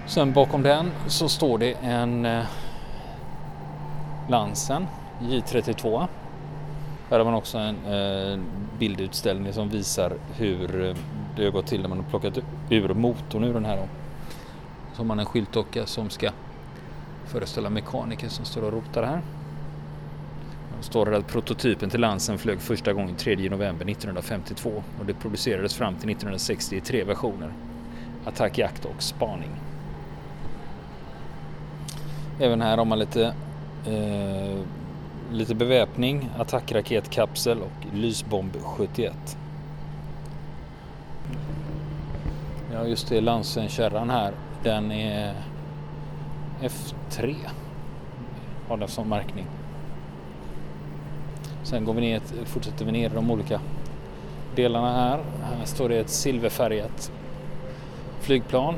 Sen 0.07 0.33
bakom 0.33 0.63
den 0.63 0.91
så 1.07 1.29
står 1.29 1.57
det 1.57 1.73
en 1.73 2.25
eh, 2.25 2.43
Lansen 4.29 4.87
J32. 5.21 6.07
Här 7.09 7.17
har 7.17 7.25
man 7.25 7.33
också 7.33 7.57
en 7.57 7.75
eh, 7.85 8.39
bildutställning 8.79 9.53
som 9.53 9.69
visar 9.69 10.13
hur 10.35 10.85
eh, 10.85 10.95
det 11.35 11.43
har 11.43 11.51
gått 11.51 11.67
till 11.67 11.81
när 11.81 11.89
man 11.89 11.97
har 11.97 12.05
plockat 12.05 12.37
ur 12.69 12.93
motorn 12.93 13.43
ur 13.43 13.53
den 13.53 13.65
här. 13.65 13.77
Då. 13.77 13.87
Så 14.93 14.97
har 14.97 15.05
man 15.05 15.19
en 15.19 15.25
skyltdocka 15.25 15.85
som 15.85 16.09
ska 16.09 16.31
föreställa 17.25 17.69
mekaniker 17.69 18.29
som 18.29 18.45
står 18.45 18.61
och 18.61 18.73
rotar 18.73 19.03
här. 19.03 19.21
Det 20.77 20.83
står 20.83 21.13
att 21.13 21.27
prototypen 21.27 21.89
till 21.89 22.01
Lansen 22.01 22.37
flög 22.37 22.61
första 22.61 22.93
gången 22.93 23.15
3 23.15 23.35
november 23.35 23.89
1952 23.89 24.83
och 24.99 25.05
det 25.05 25.13
producerades 25.13 25.73
fram 25.73 25.95
till 25.95 26.09
1960 26.09 26.75
i 26.75 26.81
tre 26.81 27.03
versioner. 27.03 27.53
Attack, 28.25 28.57
jakt 28.57 28.85
och 28.85 29.03
spaning. 29.03 29.51
Även 32.39 32.61
här 32.61 32.77
har 32.77 32.85
man 32.85 32.99
lite, 32.99 33.25
eh, 33.85 34.59
lite 35.31 35.55
beväpning, 35.55 36.29
attackraketkapsel 36.37 37.61
och 37.61 37.95
lysbomb 37.95 38.55
71. 38.63 39.37
Ja 42.73 42.85
just 42.85 43.09
det, 43.09 43.21
Lansen-kärran 43.21 44.09
här, 44.09 44.33
den 44.63 44.91
är 44.91 45.33
F3. 46.61 47.35
Har 48.67 48.77
den 48.77 48.87
som 48.87 49.09
märkning. 49.09 49.45
Sen 51.63 51.85
går 51.85 51.93
vi 51.93 52.01
ner, 52.01 52.21
fortsätter 52.45 52.85
vi 52.85 52.91
ner 52.91 53.09
de 53.09 53.31
olika 53.31 53.61
delarna 54.55 54.93
här. 54.93 55.19
Här 55.43 55.65
står 55.65 55.89
det 55.89 55.97
ett 55.97 56.09
silverfärgat 56.09 57.11
flygplan. 58.21 58.75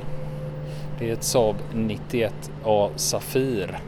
Det 0.99 1.09
är 1.09 1.13
ett 1.13 1.23
Saab 1.23 1.55
91A 1.73 2.89
Safir. 2.95 3.79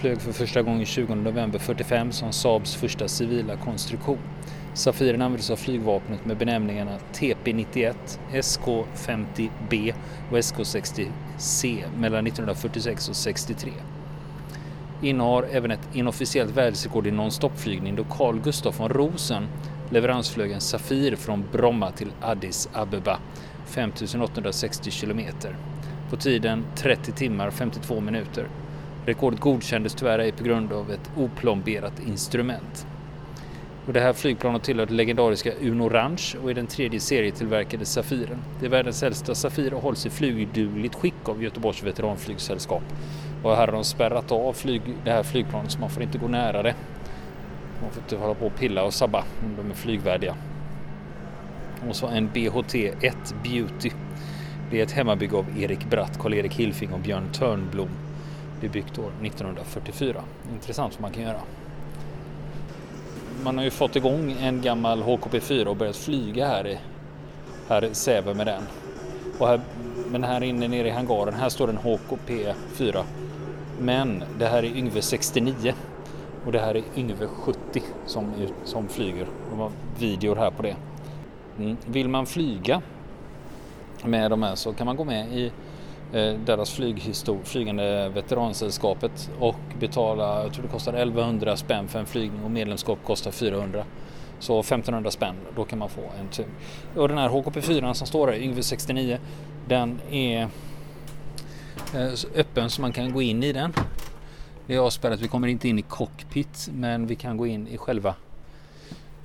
Flög 0.00 0.20
för 0.20 0.32
första 0.32 0.62
gången 0.62 0.86
20 0.86 1.14
november 1.14 1.58
45 1.58 2.12
som 2.12 2.32
Saabs 2.32 2.74
första 2.74 3.08
civila 3.08 3.56
konstruktion. 3.56 4.18
Safiren 4.74 5.22
användes 5.22 5.50
av 5.50 5.56
flygvapnet 5.56 6.24
med 6.26 6.36
benämningarna 6.36 6.98
TP91, 7.12 7.94
SK50B 8.32 9.94
och 10.30 10.36
SK60C 10.38 11.82
mellan 11.96 12.26
1946 12.26 13.08
och 13.08 13.16
63. 13.16 13.70
Innehar 15.02 15.46
även 15.52 15.70
ett 15.70 15.88
inofficiellt 15.92 16.56
världsrekord 16.56 17.06
i 17.06 17.10
nonstopflygning 17.10 17.96
då 17.96 18.04
Carl 18.04 18.40
Gustaf 18.40 18.80
von 18.80 18.88
Rosen 18.88 19.46
leveransflög 19.90 20.52
en 20.52 20.60
Safir 20.60 21.16
från 21.16 21.44
Bromma 21.52 21.90
till 21.90 22.12
Addis 22.20 22.68
Abeba 22.72 23.18
5860 23.66 24.90
kilometer 24.90 25.56
på 26.10 26.16
tiden 26.16 26.64
30 26.76 27.12
timmar 27.12 27.50
52 27.50 28.00
minuter. 28.00 28.48
Rekordet 29.08 29.40
godkändes 29.40 29.94
tyvärr 29.94 30.18
ej 30.18 30.32
på 30.32 30.44
grund 30.44 30.72
av 30.72 30.90
ett 30.90 31.10
oplomberat 31.16 32.00
instrument. 32.06 32.86
Och 33.86 33.92
det 33.92 34.00
här 34.00 34.12
flygplanet 34.12 34.62
tillhör 34.62 34.86
det 34.86 34.94
legendariska 34.94 35.52
Uno 35.60 35.88
Ranch 35.88 36.36
och 36.42 36.50
är 36.50 36.54
den 36.54 36.66
tredje 36.66 37.00
serietillverkade 37.00 37.84
Safiren. 37.84 38.38
Det 38.60 38.66
är 38.66 38.70
världens 38.70 39.02
äldsta 39.02 39.34
Safir 39.34 39.74
och 39.74 39.82
hålls 39.82 40.06
i 40.06 40.10
flygdugligt 40.10 40.94
skick 40.94 41.28
av 41.28 41.42
Göteborgs 41.42 41.82
veteranflygsällskap. 41.82 42.82
Och 43.42 43.56
här 43.56 43.66
har 43.66 43.72
de 43.72 43.84
spärrat 43.84 44.32
av 44.32 44.52
flyg, 44.52 44.82
det 45.04 45.10
här 45.10 45.22
flygplanet 45.22 45.72
så 45.72 45.80
man 45.80 45.90
får 45.90 46.02
inte 46.02 46.18
gå 46.18 46.28
nära 46.28 46.62
det. 46.62 46.74
Man 47.82 47.90
får 47.90 48.02
inte 48.02 48.16
hålla 48.16 48.34
på 48.34 48.46
och 48.46 48.56
pilla 48.56 48.82
och 48.82 48.94
sabba 48.94 49.24
om 49.44 49.56
de 49.56 49.70
är 49.70 49.74
flygvärdiga. 49.74 50.34
Och 51.88 51.96
så 51.96 52.06
en 52.06 52.30
BHT-1 52.30 53.14
Beauty. 53.42 53.90
Det 54.70 54.78
är 54.78 54.82
ett 54.82 54.92
hemmabygge 54.92 55.36
av 55.36 55.46
Erik 55.58 55.90
Bratt, 55.90 56.18
Karl-Erik 56.18 56.54
Hilfing 56.54 56.92
och 56.92 57.00
Björn 57.00 57.32
Törnblom. 57.32 58.07
Det 58.60 58.66
är 58.66 58.70
byggt 58.70 58.98
år 58.98 59.12
1944. 59.22 60.22
Intressant 60.52 60.94
vad 60.94 61.02
man 61.02 61.12
kan 61.12 61.22
göra. 61.22 61.40
Man 63.44 63.56
har 63.56 63.64
ju 63.64 63.70
fått 63.70 63.96
igång 63.96 64.36
en 64.40 64.62
gammal 64.62 65.02
HKP4 65.02 65.66
och 65.66 65.76
börjat 65.76 65.96
flyga 65.96 66.46
här 66.46 66.66
i 66.66 66.78
här 67.68 67.84
i 67.84 67.94
Säve 67.94 68.34
med 68.34 68.46
den. 68.46 68.62
Och 69.38 69.48
här, 69.48 69.60
men 70.10 70.24
här 70.24 70.42
inne 70.42 70.68
nere 70.68 70.88
i 70.88 70.90
hangaren, 70.90 71.34
här 71.34 71.48
står 71.48 71.68
en 71.70 71.78
HKP4. 71.78 73.02
Men 73.80 74.24
det 74.38 74.46
här 74.46 74.62
är 74.62 74.76
Yngve 74.76 75.02
69 75.02 75.74
och 76.46 76.52
det 76.52 76.58
här 76.58 76.74
är 76.74 76.82
Yngve 76.96 77.26
70 77.26 77.82
som, 78.06 78.32
som 78.64 78.88
flyger. 78.88 79.26
De 79.50 79.58
har 79.58 79.70
videor 79.98 80.36
här 80.36 80.50
på 80.50 80.62
det. 80.62 80.76
Mm. 81.58 81.76
Vill 81.86 82.08
man 82.08 82.26
flyga 82.26 82.82
med 84.04 84.30
de 84.30 84.42
här 84.42 84.54
så 84.54 84.72
kan 84.72 84.86
man 84.86 84.96
gå 84.96 85.04
med 85.04 85.32
i 85.32 85.52
Eh, 86.12 86.34
deras 86.34 86.70
flyghistor 86.70 87.38
flygande 87.44 88.08
veteransällskapet 88.08 89.30
och 89.38 89.60
betala, 89.80 90.42
jag 90.42 90.52
tror 90.52 90.62
det 90.62 90.70
kostar 90.70 90.92
1100 90.92 91.56
spänn 91.56 91.88
för 91.88 91.98
en 91.98 92.06
flygning 92.06 92.44
och 92.44 92.50
medlemskap 92.50 92.98
kostar 93.04 93.30
400. 93.30 93.84
Så 94.38 94.60
1500 94.60 95.10
spänn, 95.10 95.34
då 95.56 95.64
kan 95.64 95.78
man 95.78 95.88
få 95.88 96.00
en 96.20 96.28
tur. 96.28 96.46
Och 96.96 97.08
den 97.08 97.18
här 97.18 97.28
HKP4 97.28 97.92
som 97.92 98.06
står 98.06 98.28
här, 98.28 98.34
Yngve 98.34 98.62
69, 98.62 99.18
den 99.68 100.00
är 100.10 100.48
eh, 101.94 102.10
öppen 102.34 102.70
så 102.70 102.80
man 102.80 102.92
kan 102.92 103.12
gå 103.12 103.22
in 103.22 103.42
i 103.42 103.52
den. 103.52 103.72
Det 104.66 104.74
är 104.74 104.78
avspärrat, 104.78 105.20
vi 105.20 105.28
kommer 105.28 105.48
inte 105.48 105.68
in 105.68 105.78
i 105.78 105.82
cockpit 105.82 106.68
men 106.72 107.06
vi 107.06 107.14
kan 107.14 107.36
gå 107.36 107.46
in 107.46 107.68
i 107.68 107.78
själva 107.78 108.14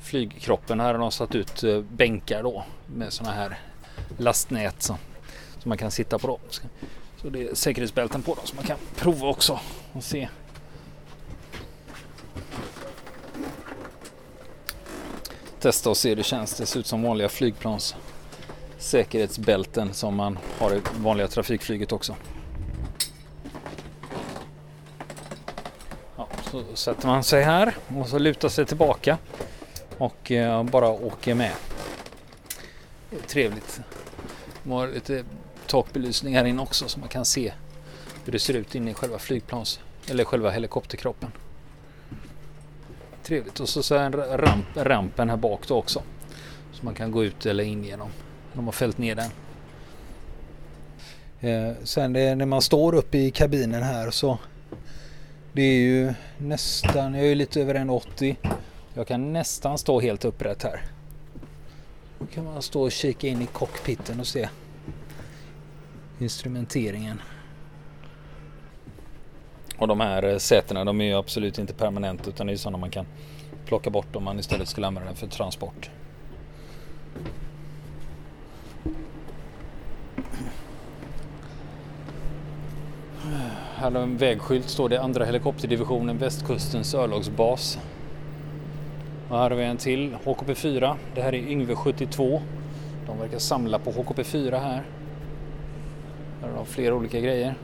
flygkroppen. 0.01 0.79
Här 0.79 0.93
har 0.93 0.99
de 0.99 1.11
satt 1.11 1.35
ut 1.35 1.63
eh, 1.63 1.81
bänkar 1.81 2.43
då 2.43 2.63
med 2.87 3.13
sådana 3.13 3.35
här 3.35 3.59
lastnät 4.17 4.81
som, 4.81 4.97
så 5.63 5.69
man 5.69 5.77
kan 5.77 5.91
sitta 5.91 6.19
på. 6.19 6.27
dem. 6.27 6.37
Så 7.21 7.29
det 7.29 7.49
är 7.49 7.55
säkerhetsbälten 7.55 8.21
på 8.21 8.35
dem 8.35 8.45
så 8.45 8.55
man 8.55 8.65
kan 8.65 8.77
prova 8.95 9.27
också 9.27 9.59
och 9.93 10.03
se. 10.03 10.29
Testa 15.59 15.89
och 15.89 15.97
se 15.97 16.09
hur 16.09 16.15
det 16.15 16.23
känns. 16.23 16.53
Det 16.53 16.65
ser 16.65 16.79
ut 16.79 16.87
som 16.87 17.03
vanliga 17.03 17.29
flygplans 17.29 17.95
säkerhetsbälten 18.77 19.93
som 19.93 20.15
man 20.15 20.39
har 20.59 20.75
i 20.75 20.81
vanliga 20.97 21.27
trafikflyget 21.27 21.91
också. 21.91 22.15
Ja, 26.17 26.27
så 26.51 26.63
sätter 26.73 27.07
man 27.07 27.23
sig 27.23 27.43
här 27.43 27.75
och 27.97 28.07
så 28.07 28.19
lutar 28.19 28.49
sig 28.49 28.65
tillbaka 28.65 29.17
och 29.97 30.31
eh, 30.31 30.63
bara 30.63 30.89
åker 30.89 31.35
med. 31.35 31.51
Det 33.09 33.15
är 33.15 33.21
trevligt. 33.21 33.81
De 34.63 34.71
har 34.71 34.87
lite 34.87 35.23
takbelysning 35.67 36.35
här 36.35 36.45
inne 36.45 36.61
också 36.61 36.87
så 36.87 36.99
man 36.99 37.09
kan 37.09 37.25
se 37.25 37.53
hur 38.25 38.31
det 38.31 38.39
ser 38.39 38.53
ut 38.53 38.75
inne 38.75 38.91
i 38.91 38.93
själva 38.93 39.19
flygplans 39.19 39.79
eller 40.09 40.23
själva 40.23 40.51
helikopterkroppen. 40.51 41.31
Trevligt 43.23 43.59
och 43.59 43.69
så, 43.69 43.83
så 43.83 43.95
är 43.95 44.11
ramp, 44.37 44.65
rampen 44.75 45.29
här 45.29 45.37
bak 45.37 45.67
då 45.67 45.75
också. 45.75 46.03
Så 46.73 46.85
man 46.85 46.93
kan 46.93 47.11
gå 47.11 47.23
ut 47.23 47.45
eller 47.45 47.63
in 47.63 47.83
genom. 47.83 48.09
De 48.53 48.65
har 48.65 48.71
fällt 48.71 48.97
ner 48.97 49.15
den. 49.15 49.29
Eh, 51.39 51.75
sen 51.83 52.13
det, 52.13 52.35
när 52.35 52.45
man 52.45 52.61
står 52.61 52.95
uppe 52.95 53.17
i 53.17 53.31
kabinen 53.31 53.83
här 53.83 54.11
så 54.11 54.37
det 55.53 55.61
är 55.61 55.79
ju 55.79 56.13
nästan, 56.37 57.13
jag 57.13 57.27
är 57.27 57.35
lite 57.35 57.61
över 57.61 57.75
1,80 57.75 58.35
jag 58.93 59.07
kan 59.07 59.33
nästan 59.33 59.77
stå 59.77 59.99
helt 59.99 60.25
upprätt 60.25 60.63
här. 60.63 60.81
Då 62.19 62.25
kan 62.25 62.43
man 62.43 62.61
stå 62.61 62.81
och 62.81 62.91
kika 62.91 63.27
in 63.27 63.41
i 63.41 63.45
cockpiten 63.45 64.19
och 64.19 64.27
se 64.27 64.49
instrumenteringen. 66.19 67.21
Och 69.77 69.87
de 69.87 69.99
här 69.99 70.23
eh, 70.23 70.37
sätena 70.37 70.85
de 70.85 71.01
är 71.01 71.05
ju 71.05 71.13
absolut 71.13 71.57
inte 71.57 71.73
permanenta 71.73 72.29
utan 72.29 72.47
det 72.47 72.53
är 72.53 72.57
sådana 72.57 72.77
man 72.77 72.89
kan 72.89 73.05
plocka 73.65 73.89
bort 73.89 74.15
om 74.15 74.23
man 74.23 74.39
istället 74.39 74.67
skulle 74.67 74.87
använda 74.87 75.07
den 75.07 75.17
för 75.17 75.27
transport. 75.27 75.89
Här 83.75 83.91
har 83.91 84.01
en 84.01 84.17
vägskylt 84.17 84.69
står 84.69 84.89
det 84.89 85.01
andra 85.01 85.25
helikopterdivisionen 85.25 86.17
västkustens 86.17 86.93
örlogsbas. 86.93 87.79
Och 89.29 89.37
här 89.37 89.49
har 89.49 89.57
vi 89.57 89.63
en 89.63 89.77
till, 89.77 90.15
HKP4. 90.23 90.95
Det 91.15 91.21
här 91.21 91.33
är 91.33 91.49
Yngve 91.51 91.75
72. 91.75 92.41
De 93.07 93.19
verkar 93.19 93.39
samla 93.39 93.79
på 93.79 93.91
HKP4 93.91 94.59
här. 94.59 94.83
Här 96.43 96.49
har 96.49 96.57
de 96.57 96.65
flera 96.65 96.95
olika 96.95 97.19
grejer. 97.19 97.55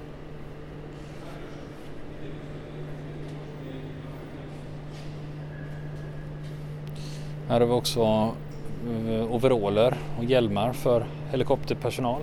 Här 7.48 7.60
har 7.60 7.68
vi 7.68 7.74
också 7.74 8.02
eh, 8.02 9.32
overaller 9.32 9.98
och 10.18 10.24
hjälmar 10.24 10.74
för 10.74 11.06
helikopterpersonal. 11.32 12.22